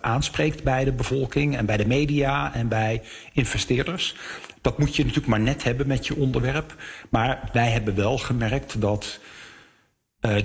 aanspreekt 0.01 0.63
bij 0.63 0.83
de 0.83 0.91
bevolking 0.91 1.57
en 1.57 1.65
bij 1.65 1.77
de 1.77 1.88
media 1.88 2.53
en 2.53 2.67
bij 2.67 3.01
investeerders. 3.33 4.15
Dat 4.62 4.77
moet 4.77 4.95
je 4.95 5.01
natuurlijk 5.01 5.29
maar 5.29 5.39
net 5.39 5.63
hebben 5.63 5.88
met 5.88 6.07
je 6.07 6.15
onderwerp. 6.15 6.75
Maar 7.09 7.50
wij 7.53 7.69
hebben 7.69 7.95
wel 7.95 8.17
gemerkt 8.17 8.81
dat 8.81 9.19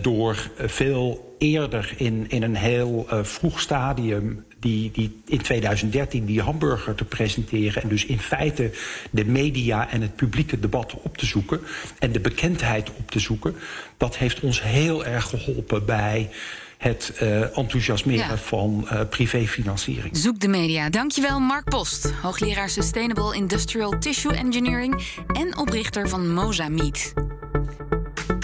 door 0.01 0.51
veel 0.59 1.35
eerder 1.39 1.95
in, 1.97 2.25
in 2.29 2.43
een 2.43 2.57
heel 2.57 3.07
vroeg 3.23 3.61
stadium 3.61 4.45
die, 4.65 4.91
die 4.93 5.23
in 5.27 5.41
2013 5.43 6.25
die 6.25 6.41
hamburger 6.41 6.95
te 6.95 7.05
presenteren. 7.05 7.83
En 7.83 7.89
dus 7.89 8.05
in 8.07 8.19
feite 8.19 8.71
de 9.11 9.25
media 9.25 9.91
en 9.91 10.01
het 10.01 10.17
publieke 10.17 10.61
debat 10.61 10.95
op 11.03 11.17
te 11.17 11.27
zoeken. 11.27 11.61
En 11.99 12.13
de 12.13 12.21
bekendheid 12.21 12.91
op 12.91 13.11
te 13.11 13.19
zoeken. 13.19 13.55
Dat 13.97 14.17
heeft 14.17 14.41
ons 14.41 14.63
heel 14.63 15.05
erg 15.05 15.29
geholpen 15.29 15.85
bij 15.85 16.31
het 16.79 17.13
uh, 17.23 17.59
enthousiasmeren 17.59 18.27
Ja. 18.27 18.37
van 18.37 18.89
uh, 18.93 19.01
privéfinanciering. 19.11 20.17
Zoek 20.17 20.41
de 20.41 20.49
media. 20.49 20.91
Dankjewel 20.91 21.41
Mark 21.41 21.65
Post, 21.65 22.11
hoogleraar 22.23 22.71
Sustainable 22.71 23.37
Industrial 23.37 23.99
Tissue 23.99 24.35
Engineering 24.35 25.03
en 25.27 25.59
oprichter 25.59 26.09
van 26.09 26.33
Mozambique. 26.33 27.13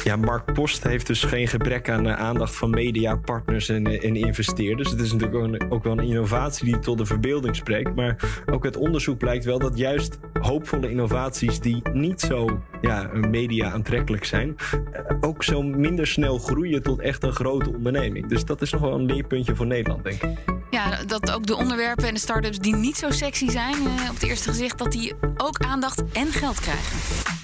Ja, 0.05 0.17
Mark 0.17 0.53
Post 0.53 0.85
heeft 0.85 1.07
dus 1.07 1.23
geen 1.23 1.49
gebrek 1.49 1.91
aan 1.91 2.07
uh, 2.07 2.19
aandacht 2.19 2.57
van 2.57 2.71
media, 2.71 3.17
partners 3.17 3.69
en, 3.69 3.89
uh, 3.89 4.05
en, 4.05 4.17
investeerders. 4.17 4.91
Het 4.91 5.01
is 5.01 5.13
natuurlijk 5.13 5.73
ook, 5.73 5.85
wel 5.85 5.93
een 5.93 6.05
innovatie 6.05 6.65
die 6.65 6.79
tot 6.79 6.99
de 6.99 7.07
verbeelding 7.07 7.57
spreekt. 7.57 7.95
Maar 7.95 8.17
ook 8.51 8.65
het 8.65 8.77
onderzoek 8.77 9.19
blijkt 9.19 9.45
wel 9.45 9.59
dat 9.59 9.79
juist 9.79 10.19
hoopvolle 10.41 10.91
innovaties 10.91 11.61
die 11.61 11.83
niet 11.93 12.21
zo 12.21 12.63
ja, 12.81 13.11
media 13.13 13.71
aantrekkelijk 13.71 14.25
zijn, 14.25 14.57
uh, 14.73 15.17
ook 15.21 15.45
zo 15.45 15.63
minder 15.63 16.07
snel 16.07 16.39
groeien 16.39 16.83
tot 16.83 17.01
echt 17.01 17.23
een 17.23 17.33
grote 17.33 17.73
onderneming. 17.73 18.27
Dus 18.27 18.45
dat 18.45 18.63
is 18.63 18.73
nog 18.73 18.81
wel 18.81 18.95
een 18.95 19.05
leerpuntje 19.05 19.55
voor 19.57 19.67
Nederland, 19.67 20.05
denk 20.05 20.23
ik. 20.23 20.39
Ja, 20.71 21.05
dat 21.07 21.31
ook 21.31 21.47
de 21.47 21.57
onderwerpen 21.57 22.09
en 22.09 22.15
de 22.15 22.21
start-ups 22.21 22.59
die 22.59 22.75
niet 22.75 22.97
zo 22.97 23.11
sexy 23.11 23.49
zijn 23.49 23.75
eh, 23.75 24.09
op 24.09 24.15
het 24.15 24.23
eerste 24.23 24.49
gezicht, 24.49 24.79
dat 24.79 24.93
die 24.93 25.15
ook 25.37 25.59
aandacht 25.59 26.03
en 26.13 26.27
geld 26.27 26.61
krijgen. 26.61 27.40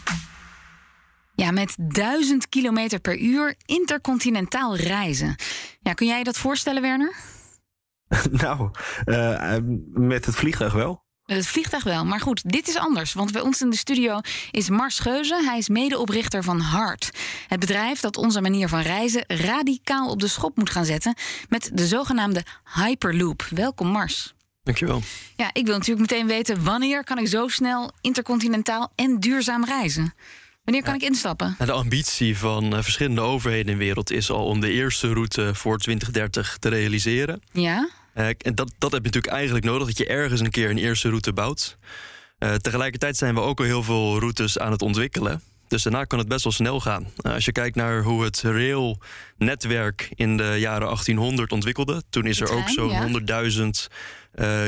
Ja, 1.37 1.50
met 1.50 1.76
1000 1.78 2.49
kilometer 2.49 2.99
per 2.99 3.19
uur 3.19 3.55
intercontinentaal 3.64 4.76
reizen. 4.76 5.37
Ja, 5.81 5.93
kun 5.93 6.07
jij 6.07 6.19
je 6.19 6.25
dat 6.25 6.38
voorstellen, 6.38 6.83
Werner? 6.83 7.14
nou, 8.31 8.71
uh, 9.05 9.57
met 9.93 10.26
het 10.26 10.35
vliegtuig 10.35 10.73
wel. 10.73 11.05
Met 11.25 11.37
het 11.37 11.47
vliegtuig 11.47 11.85
wel, 11.85 12.05
maar 12.05 12.21
goed, 12.21 12.50
dit 12.50 12.69
is 12.69 12.76
anders. 12.76 13.12
Want 13.12 13.33
bij 13.33 13.40
ons 13.40 13.61
in 13.61 13.71
de 13.71 13.76
studio 13.76 14.21
is 14.50 14.69
Mars 14.69 14.99
Geuze. 14.99 15.43
Hij 15.45 15.59
is 15.59 15.69
medeoprichter 15.69 16.43
van 16.43 16.61
Hart. 16.61 17.11
Het 17.49 17.61
bedrijf 17.61 18.00
dat 18.00 18.16
onze 18.16 18.40
manier 18.40 18.69
van 18.69 18.81
reizen 18.81 19.25
radicaal 19.26 20.11
op 20.11 20.21
de 20.21 20.28
schop 20.28 20.57
moet 20.57 20.71
gaan 20.71 20.85
zetten... 20.85 21.14
met 21.49 21.71
de 21.73 21.87
zogenaamde 21.87 22.45
Hyperloop. 22.75 23.47
Welkom, 23.50 23.88
Mars. 23.88 24.35
Dankjewel. 24.62 25.02
Ja, 25.37 25.50
ik 25.52 25.66
wil 25.66 25.76
natuurlijk 25.78 26.11
meteen 26.11 26.26
weten... 26.26 26.64
wanneer 26.64 27.05
kan 27.05 27.19
ik 27.19 27.28
zo 27.28 27.49
snel 27.49 27.90
intercontinentaal 28.00 28.93
en 28.95 29.21
duurzaam 29.21 29.64
reizen? 29.64 30.14
Wanneer 30.66 30.85
kan 30.85 30.94
Ja. 30.94 31.00
ik 31.00 31.06
instappen? 31.08 31.54
Nou, 31.58 31.70
De 31.70 31.76
ambitie 31.76 32.38
van 32.38 32.75
uh, 32.75 32.82
verschillende 32.82 33.20
overheden 33.20 33.66
in 33.73 33.78
de 33.78 33.85
wereld 33.85 34.11
is 34.11 34.30
al 34.30 34.44
om 34.44 34.61
de 34.61 34.70
eerste 34.70 35.12
route 35.12 35.54
voor 35.54 35.78
2030 35.78 36.56
te 36.58 36.68
realiseren. 36.68 37.42
Ja? 37.52 37.88
Uh, 38.16 38.26
en 38.26 38.54
dat, 38.54 38.73
dat 38.78 38.92
heb 38.92 39.00
je 39.00 39.06
natuurlijk 39.06 39.32
eigenlijk 39.32 39.64
nodig, 39.64 39.87
dat 39.87 39.99
je 39.99 40.06
ergens 40.06 40.40
een 40.40 40.50
keer 40.50 40.70
een 40.70 40.78
eerste 40.78 41.08
route 41.08 41.32
bouwt. 41.32 41.76
Uh, 42.38 42.54
tegelijkertijd 42.54 43.16
zijn 43.16 43.35
we 43.35 43.40
ook 43.40 43.58
al 43.58 43.64
heel 43.64 43.82
veel 43.82 44.18
routes 44.18 44.58
aan 44.58 44.73
het 44.73 44.82
ontwikkelen. 44.82 45.42
Dus 45.68 45.82
daarna 45.82 46.04
kan 46.04 46.18
het 46.18 46.28
best 46.28 46.44
wel 46.44 46.52
snel 46.52 46.80
gaan. 46.80 47.02
Uh, 47.23 47.32
als 47.32 47.44
je 47.44 47.52
kijkt 47.52 47.76
naar 47.76 48.02
hoe 48.02 48.25
het 48.25 48.40
railnetwerk 49.38 50.08
in 50.14 50.37
de 50.37 50.56
jaren 50.58 50.87
1800 50.87 51.52
ontwikkelde, 51.52 52.02
toen 52.11 52.26
is 52.26 52.40
er 52.40 52.50
ook 52.50 52.68
zo'n 52.68 52.90
100.000 52.92 53.26
uh, 53.28 53.70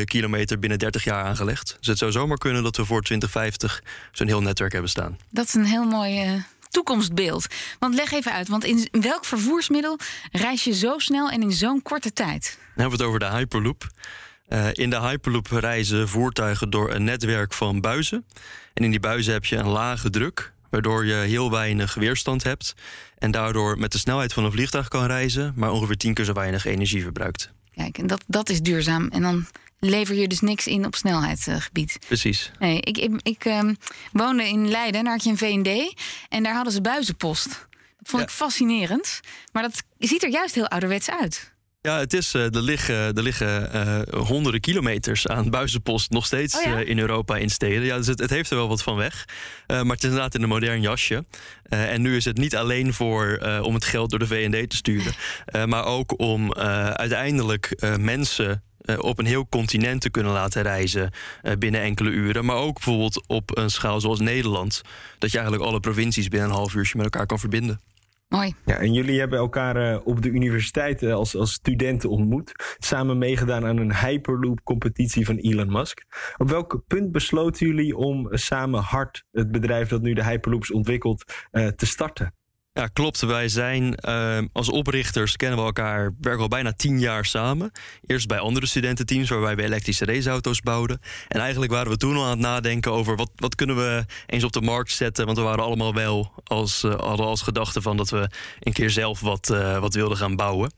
kilometer 0.04 0.58
binnen 0.58 0.78
30 0.78 1.04
jaar 1.04 1.24
aangelegd. 1.24 1.76
Dus 1.78 1.86
het 1.88 1.98
zou 1.98 2.12
zomaar 2.12 2.38
kunnen 2.38 2.62
dat 2.62 2.76
we 2.76 2.84
voor 2.84 3.02
2050 3.02 3.82
zo'n 4.12 4.26
heel 4.26 4.42
netwerk 4.42 4.72
hebben 4.72 4.90
staan. 4.90 5.18
Dat 5.30 5.46
is 5.46 5.54
een 5.54 5.64
heel 5.64 5.84
mooi 5.84 6.24
uh, 6.24 6.42
toekomstbeeld. 6.68 7.46
Want 7.78 7.94
leg 7.94 8.12
even 8.12 8.32
uit, 8.32 8.48
want 8.48 8.64
in 8.64 8.88
welk 8.90 9.24
vervoersmiddel 9.24 9.98
reis 10.32 10.64
je 10.64 10.74
zo 10.74 10.98
snel 10.98 11.30
en 11.30 11.42
in 11.42 11.52
zo'n 11.52 11.82
korte 11.82 12.12
tijd? 12.12 12.58
Dan 12.58 12.66
hebben 12.74 12.98
we 12.98 13.04
het 13.04 13.14
over 13.14 13.30
de 13.30 13.36
Hyperloop. 13.36 13.86
Uh, 14.48 14.66
in 14.72 14.90
de 14.90 15.00
Hyperloop 15.00 15.46
reizen 15.46 16.08
voertuigen 16.08 16.70
door 16.70 16.94
een 16.94 17.04
netwerk 17.04 17.52
van 17.52 17.80
buizen. 17.80 18.24
En 18.74 18.84
in 18.84 18.90
die 18.90 19.00
buizen 19.00 19.32
heb 19.32 19.44
je 19.44 19.56
een 19.56 19.68
lage 19.68 20.10
druk, 20.10 20.52
waardoor 20.70 21.06
je 21.06 21.14
heel 21.14 21.50
weinig 21.50 21.94
weerstand 21.94 22.42
hebt. 22.42 22.74
En 23.18 23.30
daardoor 23.30 23.78
met 23.78 23.92
de 23.92 23.98
snelheid 23.98 24.32
van 24.32 24.44
een 24.44 24.52
vliegtuig 24.52 24.88
kan 24.88 25.06
reizen, 25.06 25.52
maar 25.56 25.70
ongeveer 25.70 25.96
tien 25.96 26.14
keer 26.14 26.24
zo 26.24 26.32
weinig 26.32 26.64
energie 26.64 27.02
verbruikt. 27.02 27.52
Kijk, 27.78 27.98
en 27.98 28.06
dat, 28.06 28.24
dat 28.26 28.48
is 28.48 28.60
duurzaam. 28.60 29.08
En 29.08 29.22
dan 29.22 29.46
lever 29.78 30.14
je 30.14 30.28
dus 30.28 30.40
niks 30.40 30.66
in 30.66 30.86
op 30.86 30.94
snelheidsgebied. 30.94 31.98
Precies. 32.06 32.50
Nee, 32.58 32.80
ik, 32.80 32.98
ik, 32.98 33.20
ik 33.22 33.44
ehm, 33.44 33.74
woonde 34.12 34.48
in 34.48 34.68
Leiden, 34.68 35.04
daar 35.04 35.12
had 35.12 35.24
je 35.24 35.30
een 35.30 35.38
V&D. 35.38 36.00
En 36.28 36.42
daar 36.42 36.54
hadden 36.54 36.72
ze 36.72 36.80
buizenpost. 36.80 37.48
Dat 37.48 38.08
vond 38.08 38.22
Ja. 38.22 38.28
ik 38.28 38.34
fascinerend. 38.34 39.20
Maar 39.52 39.62
dat 39.62 39.82
ziet 39.98 40.22
er 40.22 40.30
juist 40.30 40.54
heel 40.54 40.68
ouderwets 40.68 41.10
uit. 41.10 41.52
Ja, 41.88 41.98
het 41.98 42.12
is, 42.12 42.34
eh, 42.34 42.54
er 42.54 42.62
liggen, 42.62 42.96
er 42.96 43.22
liggen 43.22 43.72
eh, 43.72 44.00
honderden 44.26 44.60
kilometers 44.60 45.26
aan 45.26 45.50
buizenpost 45.50 46.10
nog 46.10 46.26
steeds 46.26 46.56
Oh 46.56 46.62
ja? 46.62 46.80
eh, 46.80 46.88
in 46.88 46.98
Europa 46.98 47.36
in 47.36 47.50
steden. 47.50 47.84
Ja, 47.84 47.96
dus 47.96 48.06
het, 48.06 48.20
het 48.20 48.30
heeft 48.30 48.50
er 48.50 48.56
wel 48.56 48.68
wat 48.68 48.82
van 48.82 48.96
weg. 48.96 49.24
Maar 49.66 49.84
het 49.84 49.98
is 49.98 50.04
inderdaad 50.04 50.34
in 50.34 50.42
een 50.42 50.48
modern 50.48 50.80
jasje. 50.80 51.24
En 51.68 52.02
nu 52.02 52.16
is 52.16 52.24
het 52.24 52.36
niet 52.36 52.56
alleen 52.56 52.94
voor 52.94 53.40
om 53.62 53.74
het 53.74 53.84
geld 53.84 54.10
door 54.10 54.18
de 54.18 54.26
VND 54.26 54.70
te 54.70 54.76
sturen, 54.76 55.14
maar 55.70 55.84
ook 55.84 56.20
om 56.20 56.54
uiteindelijk 56.92 57.92
mensen 57.98 58.62
op 58.98 59.18
een 59.18 59.26
heel 59.26 59.48
continent 59.48 60.00
te 60.00 60.10
kunnen 60.10 60.32
laten 60.32 60.62
reizen 60.62 61.10
binnen 61.58 61.80
enkele 61.80 62.10
uren. 62.10 62.44
Maar 62.44 62.56
ook 62.56 62.74
bijvoorbeeld 62.74 63.26
op 63.26 63.56
een 63.56 63.70
schaal 63.70 64.00
zoals 64.00 64.20
Nederland, 64.20 64.82
dat 65.18 65.30
je 65.30 65.38
eigenlijk 65.38 65.68
alle 65.68 65.80
provincies 65.80 66.28
binnen 66.28 66.48
een 66.48 66.54
half 66.54 66.74
uurtje 66.74 66.96
met 66.96 67.04
elkaar 67.04 67.26
kan 67.26 67.38
verbinden. 67.38 67.80
Mooi. 68.28 68.54
Ja, 68.64 68.76
en 68.76 68.92
jullie 68.92 69.18
hebben 69.18 69.38
elkaar 69.38 69.76
eh, 69.76 70.06
op 70.06 70.22
de 70.22 70.28
universiteit 70.28 71.02
eh, 71.02 71.14
als, 71.14 71.36
als 71.36 71.52
studenten 71.52 72.10
ontmoet. 72.10 72.76
Samen 72.78 73.18
meegedaan 73.18 73.66
aan 73.66 73.76
een 73.76 73.96
Hyperloop-competitie 73.96 75.26
van 75.26 75.36
Elon 75.36 75.72
Musk. 75.72 76.04
Op 76.36 76.50
welk 76.50 76.82
punt 76.86 77.12
besloten 77.12 77.66
jullie 77.66 77.96
om 77.96 78.28
samen 78.30 78.80
hard 78.80 79.24
het 79.30 79.50
bedrijf 79.50 79.88
dat 79.88 80.02
nu 80.02 80.12
de 80.12 80.24
Hyperloops 80.24 80.72
ontwikkelt 80.72 81.46
eh, 81.50 81.66
te 81.66 81.86
starten? 81.86 82.37
Ja, 82.78 82.86
klopt. 82.86 83.20
Wij 83.20 83.48
zijn 83.48 83.94
eh, 83.94 84.38
als 84.52 84.70
oprichters 84.70 85.36
kennen 85.36 85.58
we 85.58 85.64
elkaar, 85.64 86.14
werken 86.20 86.42
al 86.42 86.48
bijna 86.48 86.72
tien 86.72 87.00
jaar 87.00 87.24
samen. 87.24 87.72
Eerst 88.06 88.28
bij 88.28 88.38
andere 88.38 88.66
studententeams 88.66 89.28
waarbij 89.28 89.56
we 89.56 89.62
elektrische 89.62 90.04
raceauto's 90.04 90.60
bouwden. 90.60 91.00
En 91.28 91.40
eigenlijk 91.40 91.72
waren 91.72 91.90
we 91.90 91.96
toen 91.96 92.16
al 92.16 92.24
aan 92.24 92.30
het 92.30 92.38
nadenken 92.38 92.92
over 92.92 93.16
wat, 93.16 93.30
wat 93.36 93.54
kunnen 93.54 93.76
we 93.76 94.04
eens 94.26 94.44
op 94.44 94.52
de 94.52 94.60
markt 94.60 94.92
zetten. 94.92 95.26
Want 95.26 95.38
we 95.38 95.44
waren 95.44 95.64
allemaal 95.64 95.94
wel 95.94 96.32
als, 96.44 96.82
eh, 96.84 96.94
hadden 96.94 97.26
als 97.26 97.42
gedachte 97.42 97.82
van 97.82 97.96
dat 97.96 98.10
we 98.10 98.30
een 98.60 98.72
keer 98.72 98.90
zelf 98.90 99.20
wat, 99.20 99.50
eh, 99.50 99.78
wat 99.78 99.94
wilden 99.94 100.16
gaan 100.16 100.36
bouwen. 100.36 100.72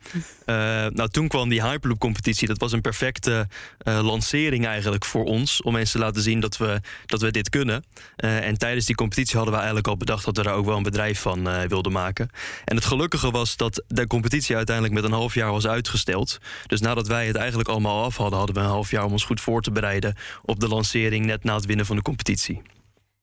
Eh, 0.45 0.57
nou, 0.87 1.09
toen 1.09 1.28
kwam 1.28 1.49
die 1.49 1.62
Hyperloop 1.62 1.99
competitie. 1.99 2.49
Dat 2.49 2.61
was 2.61 2.73
een 2.73 2.80
perfecte 2.80 3.49
lancering 3.85 4.66
eigenlijk 4.66 5.04
voor 5.04 5.25
ons. 5.25 5.62
Om 5.62 5.73
mensen 5.73 6.00
te 6.00 6.07
laten 6.07 6.23
zien 6.23 6.40
dat 6.40 6.57
we, 6.57 6.80
dat 7.07 7.21
we 7.21 7.30
dit 7.30 7.49
kunnen. 7.49 7.85
En 8.16 8.59
tijdens 8.59 8.87
die 8.87 8.95
competitie 8.95 9.35
hadden 9.35 9.52
we 9.52 9.59
eigenlijk 9.59 9.88
al 9.88 9.97
bedacht 9.97 10.25
dat 10.25 10.37
we 10.37 10.42
daar 10.42 10.54
ook 10.54 10.66
wel 10.66 10.76
een 10.76 10.83
bedrijf 10.83 11.21
van 11.21 11.49
eh, 11.49 11.69
wilden 11.91 12.07
maken. 12.07 12.31
En 12.65 12.77
het 12.77 12.85
gelukkige 12.85 13.31
was 13.31 13.57
dat 13.57 13.85
de 13.87 14.07
competitie 14.07 14.57
uiteindelijk 14.57 14.95
met 14.95 15.05
een 15.05 15.13
half 15.13 15.35
jaar 15.35 15.51
was 15.51 15.67
uitgesteld. 15.67 16.39
Dus 16.67 16.81
nadat 16.81 17.07
wij 17.07 17.27
het 17.27 17.37
eigenlijk 17.37 17.69
allemaal 17.69 18.05
af 18.05 18.17
hadden, 18.17 18.39
hadden 18.39 18.57
we 18.57 18.63
een 18.63 18.69
half 18.69 18.91
jaar 18.91 19.05
om 19.05 19.13
ons 19.13 19.25
goed 19.25 19.41
voor 19.41 19.63
te 19.63 19.73
bereiden 19.73 20.17
op 20.43 20.61
de 20.61 20.69
lancering 20.69 21.27
net 21.27 21.45
na 21.45 21.55
het 21.55 21.67
winnen 21.67 21.87
van 21.87 21.97
de 21.97 22.03
competitie. 22.03 22.63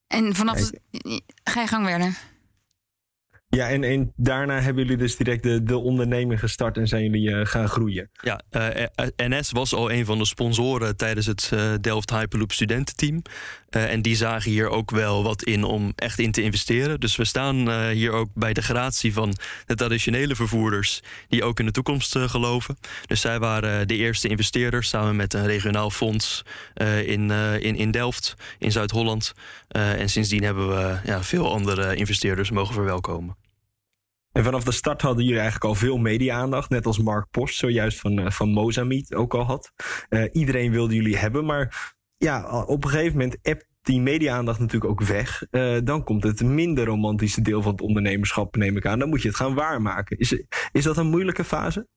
En 0.08 0.36
vanaf... 0.36 0.70
Ga 1.44 1.62
je 1.62 1.68
gang, 1.68 1.86
Werner. 1.86 2.18
Ja, 3.50 3.70
en, 3.70 3.84
en 3.84 4.13
daarna 4.16 4.62
hebben 4.62 4.84
jullie 4.84 4.98
dus 4.98 5.16
direct 5.16 5.44
de, 5.44 5.63
de 5.63 5.77
onderneming 5.77 6.39
gestart 6.39 6.77
en 6.77 6.88
zijn 6.88 7.04
jullie 7.04 7.32
eh, 7.32 7.46
gaan 7.46 7.70
groeien. 7.70 8.10
Ja, 8.22 8.42
eh, 8.50 8.84
eh, 8.84 8.88
NS 9.16 9.51
was 9.51 9.74
al 9.74 9.92
een 9.92 10.06
van 10.06 10.18
de 10.18 10.25
sponsoren 10.25 10.98
tijdens 10.98 11.25
het 11.25 11.51
Delft 11.82 12.10
Hyperloop 12.10 12.51
studententeam. 12.51 13.22
En 13.70 14.01
die 14.01 14.16
zagen 14.16 14.51
hier 14.51 14.70
ook 14.70 14.92
wel 14.92 15.24
wat 15.24 15.44
in 15.44 15.63
om 15.63 15.94
echt 15.96 16.20
in 16.20 16.32
te 16.32 16.42
investeren. 16.42 17.00
Dus 17.00 17.16
we 17.16 17.25
staan 17.25 17.89
hier 17.89 18.12
ook 18.12 18.30
bij 18.34 18.54
de 18.54 18.62
gratie 18.62 19.13
van 19.13 19.36
de 19.66 19.75
traditionele 19.75 20.36
vervoerders... 20.36 21.01
die 21.27 21.44
ook 21.44 21.60
in 21.60 21.66
de 21.66 21.72
toekomst 21.72 22.18
geloven. 22.18 22.77
Dus 23.06 23.22
zij 23.22 23.39
waren 23.39 23.88
de 23.88 23.96
eerste 23.96 24.27
investeerders 24.27 24.89
samen 24.89 25.16
met 25.16 25.34
een 25.34 25.46
regionaal 25.46 25.89
fonds 25.89 26.46
in, 27.06 27.32
in, 27.60 27.75
in 27.75 27.92
Delft, 27.92 28.36
in 28.58 28.72
Zuid-Holland. 28.72 29.34
En 29.68 30.10
sindsdien 30.10 30.44
hebben 30.44 30.70
we 30.70 30.98
ja, 31.06 31.24
veel 31.24 31.51
andere 31.51 31.96
investeerders 31.96 32.51
mogen 32.51 32.74
verwelkomen. 32.74 33.36
En 34.38 34.44
vanaf 34.44 34.63
de 34.63 34.72
start 34.72 35.01
hadden 35.01 35.24
jullie 35.24 35.39
eigenlijk 35.39 35.70
al 35.70 35.75
veel 35.75 35.98
media-aandacht. 35.98 36.70
Net 36.70 36.86
als 36.86 37.00
Mark 37.00 37.29
Post 37.32 37.58
zojuist 37.58 38.00
van, 38.00 38.20
eh, 38.20 38.29
van 38.29 38.50
Mozambique 38.50 39.17
ook 39.17 39.34
al 39.34 39.44
had. 39.44 39.72
Eh, 40.10 40.24
iedereen 40.32 40.72
wilde 40.72 40.96
jullie 40.96 41.17
hebben. 41.17 41.46
Maar 41.46 41.96
ja, 42.17 42.63
op 42.65 42.84
een 42.84 42.89
gegeven 42.89 43.17
moment 43.17 43.38
appt 43.44 43.65
die 43.82 44.01
media-aandacht 44.01 44.60
natuurlijk 44.60 44.91
ook 44.91 45.01
weg. 45.01 45.44
Eh, 45.50 45.77
dan 45.84 46.03
komt 46.03 46.24
het 46.24 46.44
minder 46.44 46.86
romantische 46.86 47.42
deel 47.42 47.62
van 47.62 47.72
het 47.72 47.81
ondernemerschap, 47.81 48.55
neem 48.55 48.77
ik 48.77 48.85
aan. 48.85 49.00
Dan 49.00 49.09
moet 49.09 49.22
je 49.22 49.27
het 49.27 49.38
gaan 49.38 49.53
waarmaken. 49.53 50.18
Is, 50.18 50.44
is 50.72 50.83
dat 50.83 50.98
een 50.98 51.09
moeilijke 51.09 51.44
fase? 51.44 51.88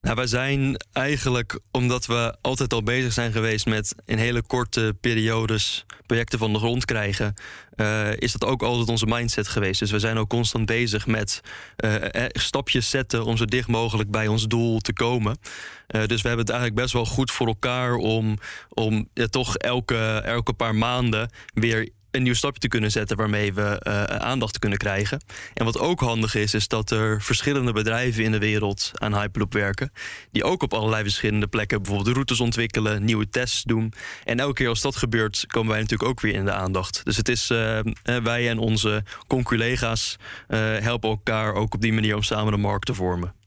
Nou, 0.00 0.16
wij 0.16 0.26
zijn 0.26 0.76
eigenlijk, 0.92 1.58
omdat 1.70 2.06
we 2.06 2.36
altijd 2.40 2.72
al 2.72 2.82
bezig 2.82 3.12
zijn 3.12 3.32
geweest 3.32 3.66
met 3.66 3.94
in 4.04 4.18
hele 4.18 4.42
korte 4.42 4.96
periodes 5.00 5.84
projecten 6.06 6.38
van 6.38 6.52
de 6.52 6.58
grond 6.58 6.84
krijgen, 6.84 7.34
eh, 7.70 8.16
is 8.16 8.32
dat 8.32 8.44
ook 8.44 8.62
altijd 8.62 8.88
onze 8.88 9.06
mindset 9.06 9.48
geweest. 9.48 9.78
Dus 9.78 9.90
we 9.90 9.98
zijn 9.98 10.18
ook 10.18 10.28
constant 10.28 10.66
bezig 10.66 11.06
met 11.06 11.40
eh, 11.76 12.24
eh, 12.24 12.30
stapjes 12.32 12.90
zetten 12.90 13.24
om 13.24 13.36
zo 13.36 13.44
dicht 13.44 13.68
mogelijk 13.68 14.10
bij 14.10 14.26
ons 14.26 14.46
doel 14.46 14.78
te 14.78 14.92
komen. 14.92 15.38
Dus 15.86 16.22
we 16.22 16.28
hebben 16.28 16.46
het 16.46 16.50
eigenlijk 16.50 16.80
best 16.80 16.92
wel 16.92 17.06
goed 17.06 17.30
voor 17.30 17.46
elkaar 17.46 17.94
om, 17.94 18.38
om 18.68 19.08
toch 19.30 19.56
elke, 19.56 19.96
elke 20.24 20.52
paar 20.52 20.74
maanden 20.74 21.30
weer 21.54 21.88
een 22.10 22.22
nieuw 22.22 22.34
stapje 22.34 22.60
te 22.60 22.68
kunnen 22.68 22.90
zetten 22.90 23.16
waarmee 23.16 23.54
we 23.54 23.62
eh, 23.62 24.02
aandacht 24.02 24.58
kunnen 24.58 24.78
krijgen. 24.78 25.20
En 25.54 25.64
wat 25.64 25.78
ook 25.78 26.00
handig 26.00 26.34
is, 26.34 26.54
is 26.54 26.68
dat 26.68 26.90
er 26.90 27.22
verschillende 27.22 27.72
bedrijven 27.72 28.24
in 28.24 28.32
de 28.32 28.38
wereld 28.38 28.90
aan 28.94 29.18
Hyperloop 29.18 29.52
werken. 29.52 29.92
Die 30.30 30.44
ook 30.44 30.62
op 30.62 30.74
allerlei 30.74 31.02
verschillende 31.02 31.46
plekken 31.46 31.82
bijvoorbeeld 31.82 32.14
routes 32.14 32.40
ontwikkelen, 32.40 33.04
nieuwe 33.04 33.28
tests 33.28 33.62
doen. 33.62 33.92
En 34.24 34.40
elke 34.40 34.54
keer 34.54 34.68
als 34.68 34.80
dat 34.80 34.96
gebeurt, 34.96 35.44
komen 35.46 35.70
wij 35.70 35.80
natuurlijk 35.80 36.10
ook 36.10 36.20
weer 36.20 36.34
in 36.34 36.44
de 36.44 36.52
aandacht. 36.52 37.04
Dus 37.04 37.16
het 37.16 37.28
is 37.28 37.50
eh, 37.50 37.78
eh, 37.78 37.84
wij 38.22 38.48
en 38.48 38.58
onze 38.58 39.04
conculega's 39.26 40.16
eh, 40.48 40.58
helpen 40.78 41.08
elkaar 41.08 41.54
ook 41.54 41.74
op 41.74 41.80
die 41.80 41.92
manier 41.92 42.14
om 42.14 42.22
samen 42.22 42.52
de 42.52 42.58
markt 42.58 42.86
te 42.86 42.94
vormen. 42.94 43.37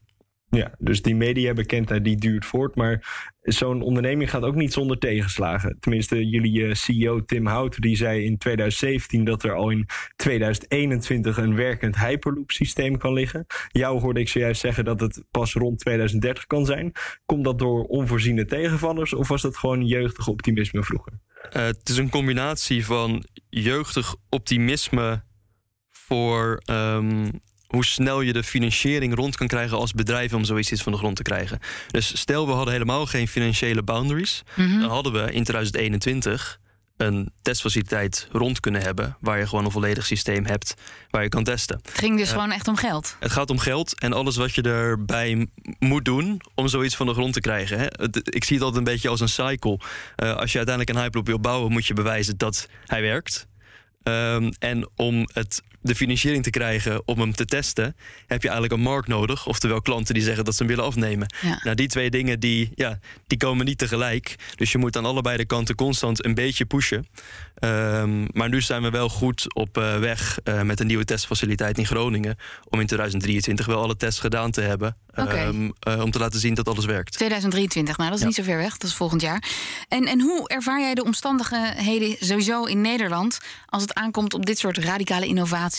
Ja, 0.56 0.74
dus 0.78 1.02
die 1.02 1.16
mediabekendheid 1.16 2.04
die 2.04 2.16
duurt 2.16 2.44
voort. 2.44 2.74
Maar 2.74 3.30
zo'n 3.40 3.82
onderneming 3.82 4.30
gaat 4.30 4.42
ook 4.42 4.54
niet 4.54 4.72
zonder 4.72 4.98
tegenslagen. 4.98 5.76
Tenminste, 5.80 6.28
jullie 6.28 6.66
eh, 6.66 6.74
CEO 6.74 7.24
Tim 7.24 7.46
Hout 7.46 7.80
die 7.80 7.96
zei 7.96 8.24
in 8.24 8.38
2017 8.38 9.24
dat 9.24 9.42
er 9.42 9.54
al 9.54 9.70
in 9.70 9.86
2021 10.16 11.36
een 11.36 11.54
werkend 11.54 11.98
Hyperloop 11.98 12.50
systeem 12.50 12.98
kan 12.98 13.12
liggen. 13.12 13.46
Jou 13.68 14.00
hoorde 14.00 14.20
ik 14.20 14.28
zojuist 14.28 14.60
zeggen 14.60 14.84
dat 14.84 15.00
het 15.00 15.24
pas 15.30 15.54
rond 15.54 15.78
2030 15.78 16.46
kan 16.46 16.66
zijn. 16.66 16.92
Komt 17.26 17.44
dat 17.44 17.58
door 17.58 17.82
onvoorziene 17.84 18.44
tegenvallers 18.44 19.14
of 19.14 19.28
was 19.28 19.42
dat 19.42 19.56
gewoon 19.56 19.86
jeugdig 19.86 20.28
optimisme 20.28 20.82
vroeger? 20.82 21.12
Eh, 21.50 21.64
het 21.64 21.88
is 21.88 21.96
een 21.96 22.10
combinatie 22.10 22.84
van 22.84 23.24
jeugdig 23.48 24.14
optimisme 24.28 25.24
voor 25.90 26.62
ehm, 26.64 27.28
hoe 27.72 27.84
snel 27.84 28.20
je 28.20 28.32
de 28.32 28.42
financiering 28.42 29.14
rond 29.14 29.36
kan 29.36 29.46
krijgen 29.46 29.76
als 29.76 29.92
bedrijf 29.92 30.32
om 30.34 30.44
zoiets 30.44 30.72
iets 30.72 30.82
van 30.82 30.92
de 30.92 30.98
grond 30.98 31.16
te 31.16 31.22
krijgen. 31.22 31.58
Dus 31.90 32.18
stel 32.18 32.46
we 32.46 32.52
hadden 32.52 32.72
helemaal 32.72 33.06
geen 33.06 33.28
financiële 33.28 33.82
boundaries, 33.82 34.42
Mhm. 34.56 34.80
dan 34.80 34.90
hadden 34.90 35.12
we 35.12 35.18
in 35.32 35.44
2021 35.44 36.60
een 36.96 37.32
testfaciliteit 37.42 38.28
rond 38.32 38.60
kunnen 38.60 38.82
hebben 38.82 39.16
waar 39.20 39.38
je 39.38 39.46
gewoon 39.46 39.64
een 39.64 39.70
volledig 39.70 40.06
systeem 40.06 40.44
hebt 40.46 40.74
waar 41.10 41.22
je 41.22 41.28
kan 41.28 41.44
testen. 41.44 41.80
Het 41.82 41.98
ging 41.98 42.18
dus 42.18 42.26
Eh, 42.28 42.32
gewoon 42.34 42.50
echt 42.52 42.68
om 42.68 42.76
geld. 42.76 43.16
Het 43.20 43.32
gaat 43.32 43.50
om 43.50 43.58
geld 43.58 44.00
en 44.00 44.12
alles 44.12 44.36
wat 44.36 44.54
je 44.54 44.62
erbij 44.62 45.46
moet 45.78 46.04
doen 46.04 46.40
om 46.54 46.68
zoiets 46.68 46.96
van 46.96 47.06
de 47.06 47.12
grond 47.12 47.32
te 47.32 47.40
krijgen. 47.40 47.78
Hè. 47.78 47.86
Ik 48.24 48.44
zie 48.44 48.56
het 48.56 48.64
altijd 48.64 48.86
een 48.86 48.92
beetje 48.92 49.08
als 49.08 49.20
een 49.20 49.28
cycle. 49.28 49.78
Eh, 50.16 50.36
als 50.36 50.52
je 50.52 50.56
uiteindelijk 50.58 50.88
een 50.96 51.02
Hyperloop 51.02 51.26
wil 51.26 51.40
bouwen, 51.40 51.72
moet 51.72 51.86
je 51.86 51.94
bewijzen 51.94 52.36
dat 52.36 52.68
hij 52.86 53.00
werkt. 53.02 53.46
Ehm, 54.02 54.50
en 54.58 54.88
om 54.96 55.28
het, 55.32 55.62
de 55.82 55.94
financiering 55.94 56.42
te 56.44 56.50
krijgen 56.50 57.02
om 57.04 57.20
hem 57.20 57.32
te 57.34 57.44
testen, 57.44 57.96
heb 58.26 58.42
je 58.42 58.48
eigenlijk 58.48 58.72
een 58.80 58.88
markt 58.88 59.08
nodig. 59.08 59.46
Oftewel 59.46 59.80
klanten 59.82 60.14
die 60.14 60.22
zeggen 60.22 60.44
dat 60.44 60.54
ze 60.54 60.62
hem 60.62 60.70
willen 60.72 60.84
afnemen. 60.84 61.34
Ja. 61.40 61.60
Nou, 61.62 61.76
die 61.76 61.88
twee 61.88 62.10
dingen 62.10 62.40
die, 62.40 62.72
ja, 62.74 62.98
die 63.26 63.38
komen 63.38 63.64
niet 63.66 63.78
tegelijk. 63.78 64.36
Dus 64.54 64.72
je 64.72 64.78
moet 64.78 64.96
aan 64.96 65.04
allebei 65.04 65.36
de 65.36 65.44
kanten 65.44 65.74
constant 65.74 66.24
een 66.24 66.34
beetje 66.34 66.64
pushen. 66.64 67.06
Ehm, 67.54 68.24
maar 68.32 68.48
nu 68.48 68.60
zijn 68.60 68.82
we 68.82 68.90
wel 68.90 69.08
goed 69.08 69.54
op 69.54 69.78
eh, 69.78 69.98
weg 69.98 70.38
eh, 70.44 70.62
met 70.62 70.80
een 70.80 70.86
nieuwe 70.86 71.04
testfaciliteit 71.04 71.78
in 71.78 71.86
Groningen. 71.86 72.36
Om 72.68 72.80
in 72.80 72.86
2023 72.86 73.66
wel 73.66 73.82
alle 73.82 73.96
tests 73.96 74.20
gedaan 74.20 74.50
te 74.50 74.60
hebben. 74.60 74.96
Ehm, 75.14 75.70
eh, 75.80 76.00
om 76.02 76.10
te 76.10 76.18
laten 76.18 76.40
zien 76.40 76.54
dat 76.54 76.68
alles 76.68 76.84
werkt. 76.84 77.12
2023, 77.12 77.96
nou 77.96 78.08
dat 78.08 78.18
is 78.18 78.24
Ja. 78.24 78.28
niet 78.30 78.36
zo 78.36 78.42
ver 78.52 78.56
weg, 78.56 78.76
dat 78.76 78.90
is 78.90 78.96
volgend 78.96 79.20
jaar. 79.20 79.42
En, 79.88 80.04
en 80.04 80.20
hoe 80.20 80.48
ervaar 80.48 80.80
jij 80.80 80.94
de 80.94 81.04
omstandigheden 81.04 82.16
sowieso 82.20 82.64
in 82.64 82.80
Nederland 82.80 83.38
als 83.66 83.82
het 83.82 83.94
aankomt 83.94 84.34
op 84.34 84.46
dit 84.46 84.58
soort 84.58 84.78
radicale 84.78 85.26
innovaties? 85.26 85.71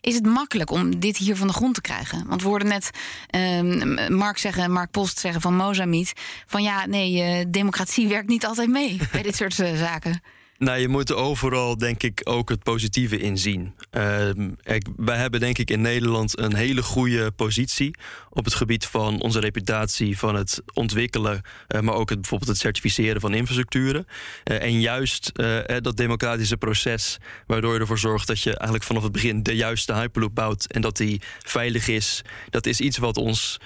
Is 0.00 0.14
het 0.14 0.26
makkelijk 0.26 0.70
om 0.70 1.00
dit 1.00 1.16
hier 1.16 1.36
van 1.36 1.46
de 1.46 1.52
grond 1.52 1.74
te 1.74 1.80
krijgen? 1.80 2.26
Want 2.26 2.42
we 2.42 2.48
hoorden 2.48 2.68
net 2.68 2.90
ehm, 3.30 4.14
Mark 4.16 4.38
zeggen, 4.38 4.72
Mark 4.72 4.90
Post 4.90 5.18
zeggen 5.18 5.40
van 5.40 5.56
Mozambique, 5.56 6.12
van 6.46 6.62
ja, 6.62 6.86
nee, 6.86 7.22
eh, 7.22 7.44
democratie 7.48 8.08
werkt 8.16 8.28
niet 8.28 8.46
altijd 8.46 8.68
mee 8.68 9.00
bij 9.12 9.22
dit 9.22 9.36
soort 9.36 9.58
eh, 9.58 9.76
zaken. 9.76 10.22
Nou, 10.58 10.78
je 10.78 10.88
moet 10.88 11.14
overal 11.14 11.78
denk 11.78 12.02
ik 12.02 12.20
ook 12.24 12.48
het 12.48 12.62
positieve 12.62 13.18
in 13.18 13.38
zien. 13.38 13.74
Ehm, 13.90 14.50
wij 14.96 15.16
hebben 15.16 15.40
denk 15.40 15.58
ik 15.58 15.70
in 15.70 15.80
Nederland 15.80 16.38
een 16.38 16.54
hele 16.54 16.82
goede 16.82 17.30
positie 17.30 17.96
op 18.30 18.44
het 18.44 18.54
gebied 18.54 18.86
van 18.86 19.20
onze 19.20 19.40
reputatie, 19.40 20.18
van 20.18 20.34
het 20.34 20.62
ontwikkelen, 20.74 21.42
uh, 21.68 21.80
maar 21.80 21.94
ook 21.94 22.08
het, 22.08 22.20
bijvoorbeeld 22.20 22.50
het 22.50 22.60
certificeren 22.60 23.20
van 23.20 23.34
infrastructuren. 23.34 24.06
Uh, 24.44 24.62
en 24.62 24.80
juist 24.80 25.32
uh, 25.34 25.58
dat 25.80 25.96
democratische 25.96 26.56
proces, 26.56 27.18
waardoor 27.46 27.74
je 27.74 27.80
ervoor 27.80 27.98
zorgt 27.98 28.26
dat 28.26 28.40
je 28.40 28.50
eigenlijk 28.50 28.84
vanaf 28.84 29.02
het 29.02 29.12
begin 29.12 29.42
de 29.42 29.56
juiste 29.56 29.94
Hyperloop 29.94 30.34
bouwt 30.34 30.64
en 30.64 30.80
dat 30.80 30.96
die 30.96 31.20
veilig 31.38 31.88
is, 31.88 32.22
dat 32.50 32.66
is 32.66 32.80
iets 32.80 32.98
wat 32.98 33.16
ons 33.16 33.58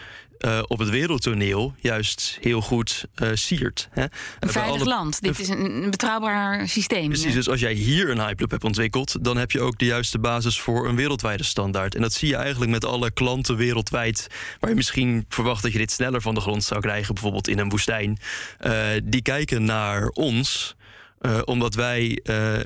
uh, 0.45 0.63
op 0.67 0.79
het 0.79 0.89
wereldtoneel 0.89 1.75
juist 1.81 2.39
heel 2.41 2.61
goed 2.61 3.07
uh, 3.23 3.29
siert. 3.35 3.89
Hè. 3.91 4.03
Een 4.41 4.49
veilig 4.49 4.81
alle... 4.81 4.85
land. 4.85 5.23
Dit 5.23 5.39
is 5.39 5.49
een, 5.49 5.91
betrouwbaar 5.91 6.69
systeem. 6.69 7.09
Precies, 7.09 7.29
ja. 7.29 7.35
dus 7.35 7.49
als 7.49 7.61
jij 7.61 7.73
hier 7.73 8.11
een 8.11 8.21
Hyperloop 8.21 8.51
hebt 8.51 8.65
ontwikkeld... 8.65 9.25
dan 9.25 9.37
heb 9.37 9.51
je 9.51 9.61
ook 9.61 9.79
de 9.79 9.85
juiste 9.85 10.19
basis 10.19 10.61
voor 10.61 10.89
een 10.89 10.97
wereldwijde 10.97 11.43
standaard. 11.43 11.95
En 11.95 12.01
dat 12.01 12.13
zie 12.13 12.29
je 12.29 12.37
eigenlijk 12.37 12.71
met 12.71 12.85
alle 12.85 13.11
klanten 13.11 13.57
wereldwijd... 13.57 14.27
waar 14.61 14.71
je 14.71 14.77
misschien 14.77 15.25
verwacht 15.29 15.63
dat 15.63 15.73
je 15.73 15.79
dit 15.79 15.91
sneller 15.91 16.21
van 16.21 16.35
de 16.35 16.41
grond 16.41 16.65
zou 16.65 16.81
krijgen... 16.81 17.15
bijvoorbeeld 17.15 17.49
in 17.49 17.59
een 17.59 17.69
woestijn. 17.69 18.19
Uh, 18.67 18.87
die 19.05 19.23
kijken 19.23 19.65
naar 19.65 20.09
ons... 20.09 20.77
omdat 21.45 21.75
wij 21.75 22.19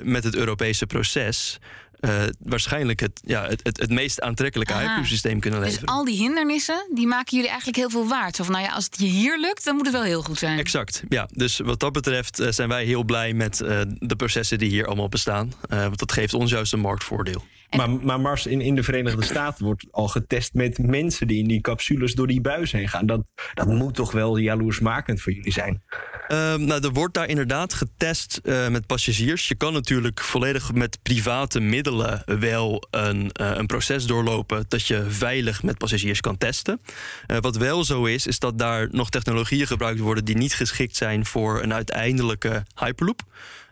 met 0.03 0.23
het 0.23 0.35
Europese 0.35 0.85
proces 0.85 1.59
uh, 2.01 2.23
waarschijnlijk 2.39 2.99
het, 2.99 3.21
ja, 3.25 3.47
het, 3.47 3.59
het, 3.63 3.79
het 3.79 3.89
meest 3.89 4.21
aantrekkelijke 4.21 4.73
hypersysteem 4.73 5.39
kunnen 5.39 5.59
leveren. 5.59 5.85
Dus 5.85 5.95
al 5.95 6.05
die 6.05 6.17
hindernissen, 6.17 6.89
die 6.93 7.07
maken 7.07 7.35
jullie 7.35 7.49
eigenlijk 7.49 7.77
heel 7.77 7.89
veel 7.89 8.07
waard. 8.07 8.35
Zo 8.35 8.43
van, 8.43 8.53
nou 8.53 8.65
ja, 8.65 8.71
als 8.71 8.85
het 8.85 8.99
je 8.99 9.05
hier 9.05 9.39
lukt, 9.39 9.65
dan 9.65 9.75
moet 9.75 9.85
het 9.85 9.95
wel 9.95 10.03
heel 10.03 10.21
goed 10.21 10.37
zijn. 10.37 10.59
Exact, 10.59 11.03
ja. 11.09 11.27
Dus 11.31 11.59
wat 11.59 11.79
dat 11.79 11.91
betreft 11.91 12.39
uh, 12.39 12.47
zijn 12.51 12.69
wij 12.69 12.85
heel 12.85 13.03
blij 13.03 13.33
met 13.33 13.59
uh, 13.59 13.81
de 13.85 14.15
processen 14.15 14.57
die 14.57 14.69
hier 14.69 14.85
allemaal 14.85 15.09
bestaan. 15.09 15.53
want 15.69 15.99
dat 15.99 16.11
geeft 16.11 16.33
ons 16.33 16.51
juist 16.51 16.73
een 16.73 16.79
marktvoordeel. 16.79 17.43
Maar, 17.75 17.89
maar 17.89 18.19
Mars, 18.19 18.45
in, 18.45 18.61
in 18.61 18.75
de 18.75 18.83
Verenigde 18.83 19.23
Staten 19.33 19.65
wordt 19.65 19.85
al 19.91 20.07
getest 20.07 20.53
met 20.53 20.77
mensen 20.77 21.27
die 21.27 21.39
in 21.39 21.47
die 21.47 21.61
capsules 21.61 22.13
door 22.13 22.27
die 22.27 22.41
buis 22.41 22.71
heen 22.71 22.89
gaan. 22.89 23.05
Dat, 23.05 23.21
dat 23.53 23.67
moet 23.67 23.95
toch 23.95 24.11
wel 24.11 24.37
jaloersmakend 24.37 25.21
voor 25.21 25.33
jullie 25.33 25.51
zijn? 25.51 25.83
Um, 26.31 26.65
nou, 26.65 26.83
er 26.83 26.91
wordt 26.91 27.13
daar 27.13 27.27
inderdaad 27.27 27.73
getest 27.73 28.39
uh, 28.43 28.67
met 28.67 28.85
passagiers. 28.85 29.47
Je 29.47 29.55
kan 29.55 29.73
natuurlijk 29.73 30.21
volledig 30.21 30.73
met 30.73 30.99
private 31.03 31.59
middelen 31.59 32.21
wel 32.25 32.87
een, 32.91 33.31
uh, 33.41 33.51
een 33.53 33.65
proces 33.65 34.05
doorlopen 34.05 34.65
dat 34.67 34.87
je 34.87 35.05
veilig 35.09 35.63
met 35.63 35.77
passagiers 35.77 36.21
kan 36.21 36.37
testen. 36.37 36.81
Uh, 37.27 37.37
wat 37.37 37.57
wel 37.57 37.83
zo 37.83 38.05
is, 38.05 38.27
is 38.27 38.39
dat 38.39 38.59
daar 38.59 38.87
nog 38.91 39.09
technologieën 39.09 39.67
gebruikt 39.67 39.99
worden 39.99 40.25
die 40.25 40.37
niet 40.37 40.53
geschikt 40.53 40.95
zijn 40.95 41.25
voor 41.25 41.63
een 41.63 41.73
uiteindelijke 41.73 42.63
Hyperloop. 42.75 43.21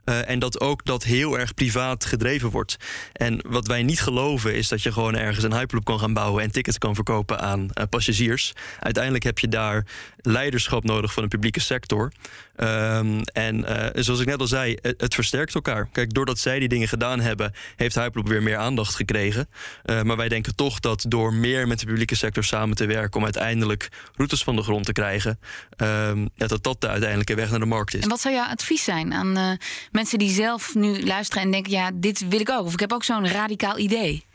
Uh, 0.05 0.29
en 0.29 0.39
dat 0.39 0.59
ook 0.59 0.85
dat 0.85 1.03
heel 1.03 1.39
erg 1.39 1.53
privaat 1.53 2.05
gedreven 2.05 2.49
wordt. 2.49 2.77
En 3.13 3.39
wat 3.47 3.67
wij 3.67 3.83
niet 3.83 4.01
geloven 4.01 4.55
is 4.55 4.67
dat 4.67 4.81
je 4.81 4.91
gewoon 4.91 5.15
ergens 5.15 5.43
een 5.43 5.53
Hyperloop 5.53 5.85
kan 5.85 5.99
gaan 5.99 6.13
bouwen 6.13 6.43
en 6.43 6.51
tickets 6.51 6.77
kan 6.77 6.95
verkopen 6.95 7.39
aan 7.39 7.61
uh, 7.61 7.83
passagiers. 7.89 8.53
Uiteindelijk 8.79 9.23
heb 9.23 9.39
je 9.39 9.47
daar 9.47 9.85
leiderschap 10.17 10.83
nodig 10.83 11.13
van 11.13 11.23
de 11.23 11.29
publieke 11.29 11.59
sector. 11.59 12.11
Um, 12.57 13.21
en 13.23 13.57
uh, 13.57 13.85
zoals 13.93 14.19
ik 14.19 14.25
net 14.25 14.39
al 14.39 14.47
zei, 14.47 14.77
het, 14.81 15.01
het, 15.01 15.13
versterkt 15.13 15.55
elkaar. 15.55 15.89
Kijk, 15.91 16.13
doordat 16.13 16.39
zij 16.39 16.59
die 16.59 16.67
dingen 16.67 16.87
gedaan 16.87 17.19
hebben, 17.19 17.53
heeft 17.75 17.95
Hyperloop 17.95 18.27
weer 18.27 18.43
meer 18.43 18.57
aandacht 18.57 18.95
gekregen. 18.95 19.49
maar 19.85 20.17
wij 20.17 20.29
denken 20.29 20.55
toch 20.55 20.79
dat 20.79 21.05
door 21.07 21.33
meer 21.33 21.67
met 21.67 21.79
de 21.79 21.85
publieke 21.85 22.15
sector 22.15 22.43
samen 22.43 22.75
te 22.75 22.85
werken 22.85 23.17
om 23.17 23.23
uiteindelijk 23.23 23.89
routes 24.15 24.43
van 24.43 24.55
de 24.55 24.61
grond 24.61 24.85
te 24.85 24.91
krijgen, 24.91 25.39
um, 25.77 26.29
dat 26.37 26.63
dat 26.63 26.81
de 26.81 26.87
uiteindelijke 26.87 27.35
weg 27.35 27.49
naar 27.49 27.59
de 27.59 27.65
markt 27.65 27.93
is. 27.93 28.03
En 28.03 28.09
wat 28.09 28.21
zou 28.21 28.35
jouw 28.35 28.47
advies 28.47 28.83
zijn 28.83 29.13
aan 29.13 29.57
mensen 29.95 30.19
die 30.19 30.29
zelf 30.29 30.75
nu 30.75 31.05
luisteren 31.05 31.43
en 31.43 31.51
denken: 31.51 31.71
ja, 31.71 31.91
dit 31.93 32.27
wil 32.27 32.39
ik 32.39 32.49
ook. 32.49 32.65
Of 32.65 32.73
ik 32.73 32.79
heb 32.79 32.93
ook 32.93 33.03
zo'n 33.03 33.27
radicaal 33.27 33.77
idee. 33.77 34.25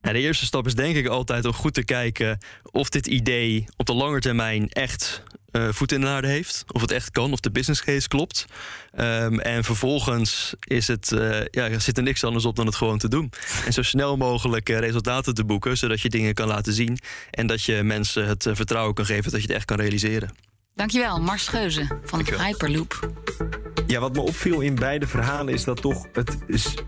Ja, 0.00 0.12
de 0.12 0.18
eerste 0.18 0.44
stap 0.44 0.66
is 0.66 0.74
denk 0.74 0.96
ik 0.96 1.06
altijd 1.06 1.44
om 1.44 1.52
goed 1.52 1.74
te 1.74 1.84
kijken 1.84 2.38
of 2.62 2.88
dit 2.88 3.06
idee 3.06 3.64
op 3.76 3.86
de 3.86 3.94
lange 3.94 4.20
termijn 4.20 4.68
echt 4.68 5.22
uh, 5.52 5.68
voet 5.70 5.92
in 5.92 6.00
de 6.00 6.06
aarde 6.06 6.28
heeft. 6.28 6.64
Of 6.72 6.80
het 6.80 6.90
echt 6.90 7.10
kan, 7.10 7.32
of 7.32 7.40
de 7.40 7.50
business 7.50 7.84
case 7.84 8.08
klopt. 8.08 8.44
Um, 8.98 9.40
en 9.40 9.64
vervolgens 9.64 10.54
is 10.60 10.86
het, 10.86 11.10
uh, 11.10 11.40
ja, 11.50 11.78
zit 11.78 11.96
er 11.96 12.02
niks 12.02 12.24
anders 12.24 12.44
op 12.44 12.56
dan 12.56 12.66
het 12.66 12.74
gewoon 12.74 12.98
te 12.98 13.08
doen. 13.08 13.32
En 13.66 13.72
zo 13.72 13.82
snel 13.82 14.16
mogelijk 14.16 14.68
uh, 14.68 14.78
resultaten 14.78 15.34
te 15.34 15.44
boeken, 15.44 15.76
zodat 15.76 16.00
je 16.00 16.08
dingen 16.08 16.34
kan 16.34 16.48
laten 16.48 16.72
zien. 16.72 16.98
En 17.30 17.46
dat 17.46 17.62
je 17.62 17.82
mensen 17.82 18.26
het 18.26 18.46
vertrouwen 18.52 18.94
kan 18.94 19.06
geven 19.06 19.30
dat 19.30 19.40
je 19.40 19.46
het 19.46 19.56
echt 19.56 19.64
kan 19.64 19.80
realiseren. 19.80 20.30
Dankjewel, 20.78 21.20
Mars 21.20 21.44
Scheuze 21.44 21.86
van 21.86 21.98
Dankjewel. 22.10 22.44
Hyperloop. 22.44 23.10
Ja, 23.86 24.00
wat 24.00 24.12
me 24.12 24.20
opviel 24.20 24.60
in 24.60 24.74
beide 24.74 25.06
verhalen 25.06 25.54
is 25.54 25.64
dat 25.64 25.80
toch 25.80 26.06
het 26.12 26.36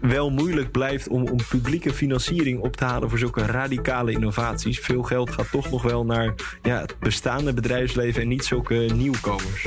wel 0.01 0.31
moeilijk 0.31 0.71
blijft 0.71 1.09
om, 1.09 1.29
om 1.29 1.39
publieke 1.49 1.93
financiering 1.93 2.61
op 2.61 2.77
te 2.77 2.85
halen 2.85 3.09
voor 3.09 3.19
zulke 3.19 3.47
radicale 3.47 4.13
innovaties. 4.13 4.79
Veel 4.79 5.03
geld 5.03 5.31
gaat 5.31 5.51
toch 5.51 5.71
nog 5.71 5.83
wel 5.83 6.05
naar 6.05 6.35
ja, 6.63 6.81
het 6.81 6.97
bestaande 6.99 7.55
bedrijfsleven 7.55 8.23
en 8.23 8.29
niet 8.29 8.45
zulke 8.45 8.75
nieuwkomers. 8.75 9.67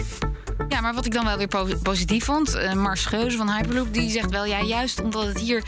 Maar 0.84 0.94
wat 0.94 1.06
ik 1.06 1.14
dan 1.14 1.26
wel 1.26 1.38
weer 1.38 1.78
positief 1.84 2.26
vond, 2.26 2.56
uh, 2.56 2.74
Mars 2.74 3.02
Scheuze 3.02 3.38
van 3.38 3.52
Hyperloop, 3.52 3.94
die 3.94 4.10
zegt 4.10 4.30
wel, 4.30 4.46
ja, 4.46 4.62
juist 4.62 5.02
omdat 5.02 5.26
het 5.26 5.40
hier 5.40 5.64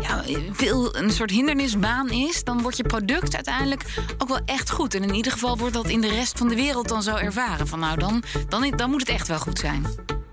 ja, 0.00 0.24
veel 0.52 0.96
een 0.96 1.10
soort 1.10 1.30
hindernisbaan 1.30 2.10
is, 2.10 2.44
dan 2.44 2.62
wordt 2.62 2.76
je 2.76 2.82
product 2.82 3.34
uiteindelijk 3.34 3.84
ook 4.18 4.28
wel 4.28 4.40
echt 4.44 4.70
goed. 4.70 4.94
En 4.94 5.02
in 5.02 5.14
ieder 5.14 5.32
geval 5.32 5.58
wordt 5.58 5.74
dat 5.74 5.88
in 5.88 6.00
de 6.00 6.08
rest 6.08 6.38
van 6.38 6.48
de 6.48 6.54
wereld 6.54 6.88
dan 6.88 7.02
zo 7.02 7.14
ervaren. 7.14 7.66
Van 7.66 7.78
nou, 7.78 7.98
dan, 7.98 8.22
dan, 8.48 8.72
dan 8.76 8.90
moet 8.90 9.00
het 9.00 9.08
echt 9.08 9.28
wel 9.28 9.38
goed 9.38 9.58
zijn. 9.58 9.86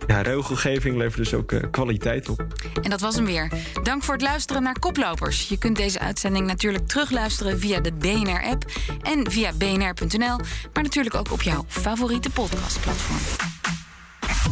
Ja, 0.08 0.22
regelgeving 0.22 0.98
levert 0.98 1.18
dus 1.18 1.34
ook 1.34 1.52
uh, 1.52 1.64
kwaliteit 1.72 2.30
op. 2.30 2.46
En 2.82 2.90
dat 2.90 3.02
was 3.02 3.16
hem 3.16 3.26
weer. 3.26 3.52
Dank 3.84 4.04
voor 4.04 4.14
het 4.14 4.24
luisteren 4.24 4.64
naar 4.64 4.80
Koplopers. 4.80 5.50
Je 5.50 5.58
kunt 5.58 5.76
deze 5.76 6.00
uitzending 6.00 6.48
natuurlijk 6.48 6.88
terugluisteren 6.88 7.60
via 7.60 7.80
de 7.80 7.94
BNR-app 7.94 8.66
en 9.02 9.32
via 9.32 9.52
bnr.nl, 9.54 10.38
maar 10.74 10.84
natuurlijk 10.84 11.16
ook 11.16 11.32
op 11.32 11.42
jouw 11.42 11.66
favoriete 11.68 12.30
podcastplatform. 12.30 13.56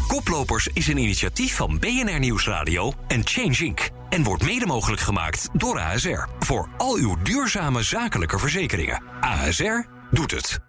Koplopers 0.08 0.68
is 0.74 0.88
een 0.88 0.98
initiatief 0.98 1.56
van 1.56 1.80
BNR 1.80 2.20
Nieuwsradio 2.20 2.94
en 3.08 3.22
Change 3.28 3.66
Inc. 3.66 3.90
En 4.10 4.24
wordt 4.24 4.44
mede 4.44 4.66
mogelijk 4.66 5.02
gemaakt 5.02 5.50
door 5.54 5.80
ASR. 5.80 6.28
Voor 6.40 6.70
al 6.78 6.96
uw 6.96 7.22
duurzame 7.24 7.84
zakelijke 7.84 8.40
verzekeringen. 8.40 9.04
ASR 9.22 9.88
doet 10.12 10.32
het. 10.32 10.65